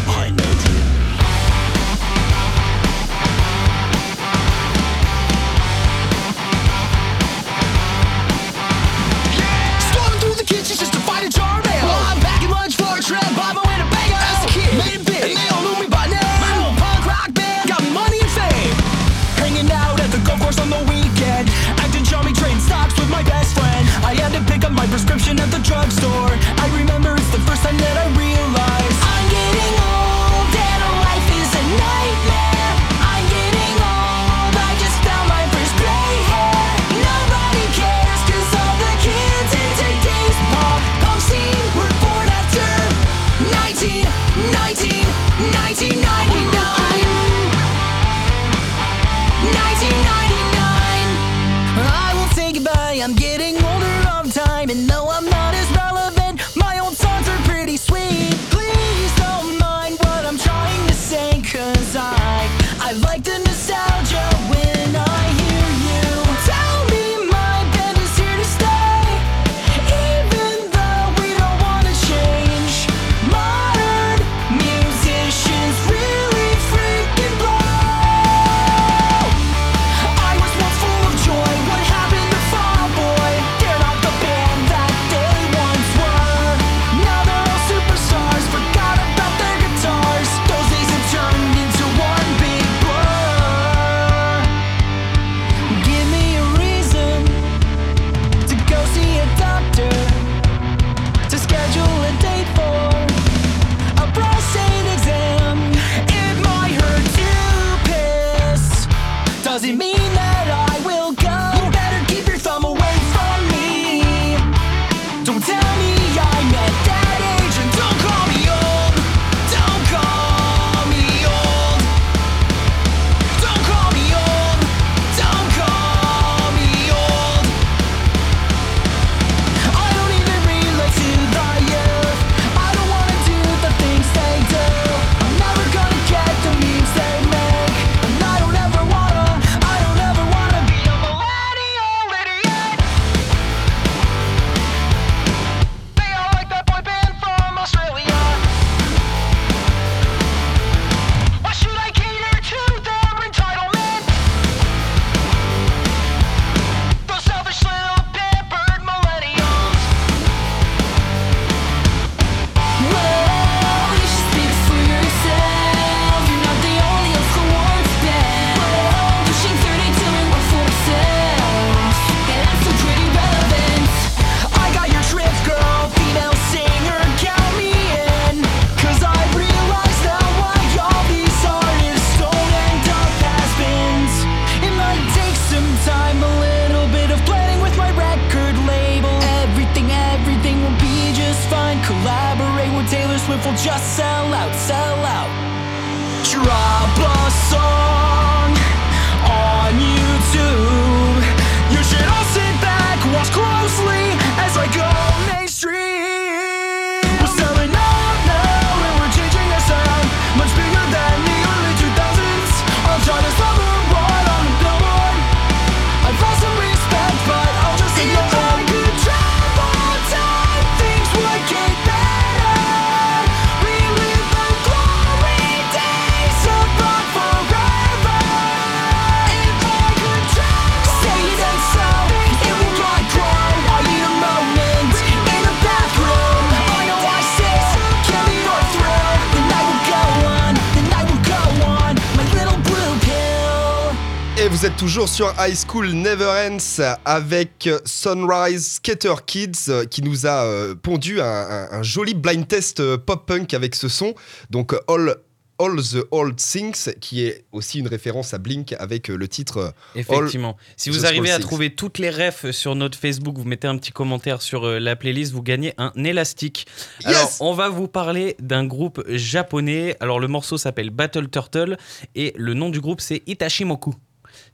Vous 244.56 244.64
êtes 244.64 244.76
toujours 244.76 245.06
sur 245.08 245.34
High 245.38 245.54
School 245.54 245.90
Never 245.92 246.24
Ends 246.48 246.82
avec 247.04 247.68
Sunrise 247.84 248.76
Skater 248.76 249.14
Kids 249.26 249.50
euh, 249.68 249.84
qui 249.84 250.00
nous 250.00 250.24
a 250.26 250.46
euh, 250.46 250.74
pondu 250.74 251.20
un, 251.20 251.24
un- 251.26 251.68
un 251.72 251.82
joli 251.82 252.14
blind 252.14 252.48
test 252.48 252.80
euh, 252.80 252.96
pop-punk 252.96 253.52
avec 253.52 253.74
ce 253.74 253.88
son. 253.88 254.14
Donc 254.48 254.74
All, 254.88 255.16
All 255.58 255.76
the 255.82 256.06
Old 256.10 256.36
Things 256.36 256.94
qui 257.00 257.24
est 257.24 257.44
aussi 257.52 257.80
une 257.80 257.86
référence 257.88 258.32
à 258.32 258.38
Blink 258.38 258.74
avec 258.78 259.10
euh, 259.10 259.16
le 259.16 259.28
titre 259.28 259.74
Effectivement. 259.94 260.56
Si 260.78 260.88
The 260.88 260.94
vous 260.94 261.04
arrivez 261.04 261.32
à 261.32 261.38
trouver 261.38 261.74
toutes 261.74 261.98
les 261.98 262.08
refs 262.08 262.50
sur 262.52 262.74
notre 262.76 262.98
Facebook, 262.98 263.36
vous 263.36 263.44
mettez 263.44 263.68
un 263.68 263.76
petit 263.76 263.92
commentaire 263.92 264.40
sur 264.40 264.66
la 264.66 264.96
playlist, 264.96 265.32
vous 265.32 265.42
gagnez 265.42 265.74
un 265.76 265.92
élastique. 266.02 266.66
Alors, 267.04 267.30
on 267.40 267.52
va 267.52 267.68
vous 267.68 267.88
parler 267.88 268.36
d'un 268.40 268.64
groupe 268.64 269.02
japonais. 269.06 269.96
Alors, 270.00 270.18
le 270.18 270.28
morceau 270.28 270.56
s'appelle 270.56 270.88
Battle 270.88 271.28
Turtle 271.28 271.76
et 272.14 272.32
le 272.38 272.54
nom 272.54 272.70
du 272.70 272.80
groupe 272.80 273.02
c'est 273.02 273.22
Itashimoku. 273.26 273.94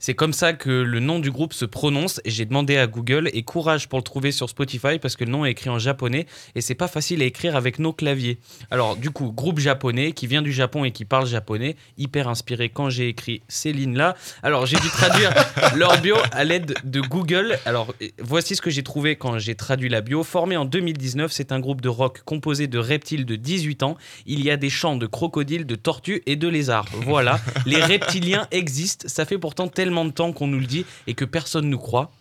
C'est 0.05 0.15
comme 0.15 0.33
ça 0.33 0.51
que 0.51 0.69
le 0.69 0.99
nom 0.99 1.19
du 1.19 1.31
groupe 1.31 1.53
se 1.53 1.63
prononce. 1.63 2.19
J'ai 2.25 2.43
demandé 2.43 2.75
à 2.75 2.87
Google 2.87 3.29
et 3.31 3.43
courage 3.43 3.87
pour 3.87 3.99
le 3.99 4.03
trouver 4.03 4.33
sur 4.33 4.49
Spotify 4.49 4.99
parce 5.01 5.15
que 5.15 5.23
le 5.23 5.31
nom 5.31 5.45
est 5.45 5.51
écrit 5.51 5.69
en 5.69 5.79
japonais 5.79 6.25
et 6.55 6.59
c'est 6.59 6.75
pas 6.75 6.89
facile 6.89 7.21
à 7.21 7.25
écrire 7.25 7.55
avec 7.55 7.79
nos 7.79 7.93
claviers. 7.93 8.37
Alors 8.69 8.97
du 8.97 9.11
coup, 9.11 9.31
groupe 9.31 9.59
japonais 9.59 10.11
qui 10.11 10.27
vient 10.27 10.41
du 10.41 10.51
Japon 10.51 10.83
et 10.83 10.91
qui 10.91 11.05
parle 11.05 11.25
japonais, 11.25 11.77
hyper 11.97 12.27
inspiré 12.27 12.67
quand 12.67 12.89
j'ai 12.89 13.07
écrit 13.07 13.43
ces 13.47 13.71
lignes-là. 13.71 14.17
Alors 14.41 14.65
j'ai 14.65 14.75
dû 14.75 14.89
traduire 14.89 15.31
leur 15.77 16.01
bio 16.01 16.17
à 16.33 16.43
l'aide 16.43 16.73
de 16.83 16.99
Google. 16.99 17.57
Alors 17.65 17.95
voici 18.19 18.57
ce 18.57 18.61
que 18.61 18.69
j'ai 18.69 18.83
trouvé 18.83 19.15
quand 19.15 19.39
j'ai 19.39 19.55
traduit 19.55 19.87
la 19.87 20.01
bio. 20.01 20.25
Formé 20.25 20.57
en 20.57 20.65
2019, 20.65 21.31
c'est 21.31 21.53
un 21.53 21.61
groupe 21.61 21.79
de 21.79 21.87
rock 21.87 22.23
composé 22.25 22.67
de 22.67 22.77
reptiles 22.77 23.25
de 23.25 23.37
18 23.37 23.83
ans. 23.83 23.95
Il 24.25 24.43
y 24.43 24.51
a 24.51 24.57
des 24.57 24.69
chants 24.69 24.97
de 24.97 25.07
crocodiles, 25.07 25.65
de 25.65 25.75
tortues 25.75 26.23
et 26.25 26.35
de 26.35 26.49
lézards. 26.49 26.87
Voilà, 26.91 27.39
les 27.65 27.81
reptiliens 27.81 28.49
existent. 28.51 29.07
Ça 29.07 29.23
fait 29.23 29.37
pourtant 29.37 29.69
tellement 29.69 29.92
de 30.05 30.11
temps 30.11 30.33
qu'on 30.33 30.47
nous 30.47 30.59
le 30.59 30.65
dit 30.65 30.85
et 31.07 31.13
que 31.13 31.25
personne 31.25 31.69
nous 31.69 31.79
croit. 31.79 32.11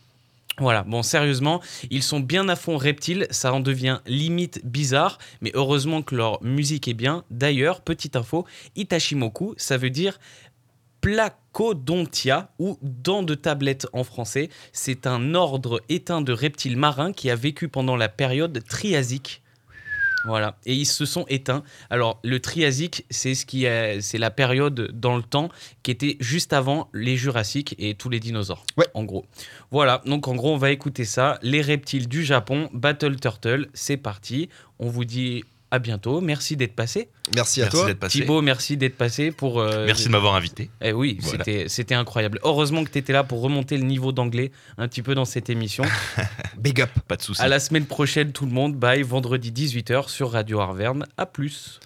Voilà, 0.59 0.83
bon, 0.83 1.03
sérieusement, 1.03 1.63
ils 1.91 2.03
sont 2.03 2.21
bien 2.21 2.49
à 2.51 2.57
fond 2.57 2.77
reptiles, 2.77 3.27
ça 3.31 3.55
en 3.55 3.61
devient 3.61 4.01
limite 4.07 4.61
bizarre, 4.65 5.19
mais 5.41 5.51
heureusement 5.55 6.03
que 6.03 6.15
leur 6.15 6.43
musique 6.43 6.89
est 6.89 6.95
bien. 6.95 7.25
D'ailleurs, 7.31 7.81
petite 7.81 8.17
info, 8.17 8.45
Itashimoku, 8.77 9.55
ça 9.57 9.79
veut 9.79 9.89
dire 9.89 10.19
Placodontia 11.01 12.53
ou 12.59 12.79
dents 12.83 13.23
de 13.23 13.35
tablette 13.35 13.87
en 13.93 14.05
français. 14.05 14.51
C'est 14.73 15.07
un 15.07 15.35
ordre 15.35 15.83
éteint 15.89 16.21
de 16.21 16.33
reptiles 16.33 16.77
marins 16.77 17.13
qui 17.13 17.31
a 17.31 17.35
vécu 17.35 17.69
pendant 17.69 17.97
la 17.97 18.09
période 18.09 18.63
triasique. 18.69 19.42
Voilà, 20.25 20.57
et 20.67 20.75
ils 20.75 20.87
se 20.87 21.05
sont 21.05 21.25
éteints. 21.29 21.65
Alors, 21.91 22.21
le 22.23 22.39
Triasique, 22.41 23.05
c'est 23.11 23.35
ce 23.35 23.45
qui 23.45 23.65
est, 23.65 24.01
c'est 24.01 24.19
la 24.19 24.31
période 24.31 24.93
dans 24.93 25.17
le 25.17 25.23
temps 25.23 25.49
qui 25.83 25.91
était 25.91 26.17
juste 26.21 26.53
avant 26.53 26.89
les 26.93 27.17
Jurassiques 27.17 27.75
et 27.79 27.95
tous 27.95 28.09
les 28.09 28.21
dinosaures. 28.21 28.65
Ouais. 28.77 28.87
En 28.95 29.05
gros. 29.05 29.27
Voilà, 29.71 30.03
donc 30.07 30.29
en 30.29 30.35
gros, 30.35 30.53
on 30.53 30.59
va 30.59 30.71
écouter 30.71 31.05
ça. 31.05 31.39
Les 31.43 31.61
reptiles 31.61 32.09
du 32.09 32.25
Japon, 32.25 32.69
Battle 32.73 33.17
Turtle, 33.19 33.69
c'est 33.75 33.97
parti. 33.97 34.49
On 34.79 34.89
vous 34.89 35.05
dit 35.05 35.45
à 35.73 35.79
bientôt. 35.81 36.21
Merci 36.21 36.55
d'être 36.57 36.77
passé. 36.77 37.09
Merci 37.35 37.61
à 37.63 37.65
Merci 37.65 37.77
toi. 37.77 37.87
d'être 37.87 37.99
passé. 37.99 38.21
Thibaut, 38.21 38.43
merci 38.43 38.77
d'être 38.77 38.97
passé 38.97 39.33
pour. 39.33 39.59
euh, 39.59 39.87
Merci 39.87 40.05
de 40.05 40.11
m'avoir 40.11 40.35
invité. 40.35 40.71
eh 40.83 40.93
oui, 40.93 41.19
Voilà. 41.21 41.39
c'était, 41.45 41.69
c'était 41.69 41.95
incroyable. 41.95 42.39
Heureusement 42.45 42.85
que 42.85 42.91
tu 42.91 42.99
étais 42.99 43.13
là 43.15 43.25
pour 43.25 43.41
remonter 43.41 43.77
le 43.79 43.85
niveau 43.85 44.13
d'anglais 44.13 44.53
un 44.79 44.87
petit 44.87 45.03
peu 45.03 45.15
dans 45.15 45.25
cette 45.25 45.49
émission. 45.51 45.85
Big 46.59 46.81
up. 46.83 46.91
Pas 47.09 47.17
de 47.17 47.23
soucis. 47.23 47.41
à 47.43 47.49
la 47.49 47.59
semaine 47.59 47.87
prochaine, 47.87 48.33
tout 48.33 48.45
le 48.47 48.53
monde. 48.53 48.77
Bye, 48.77 49.03
vendredi 49.03 49.51
18h 49.51 50.09
sur 50.09 50.31
Radio 50.33 50.61
Arverne. 50.61 51.07
À 51.17 51.27
plus. 51.27 51.81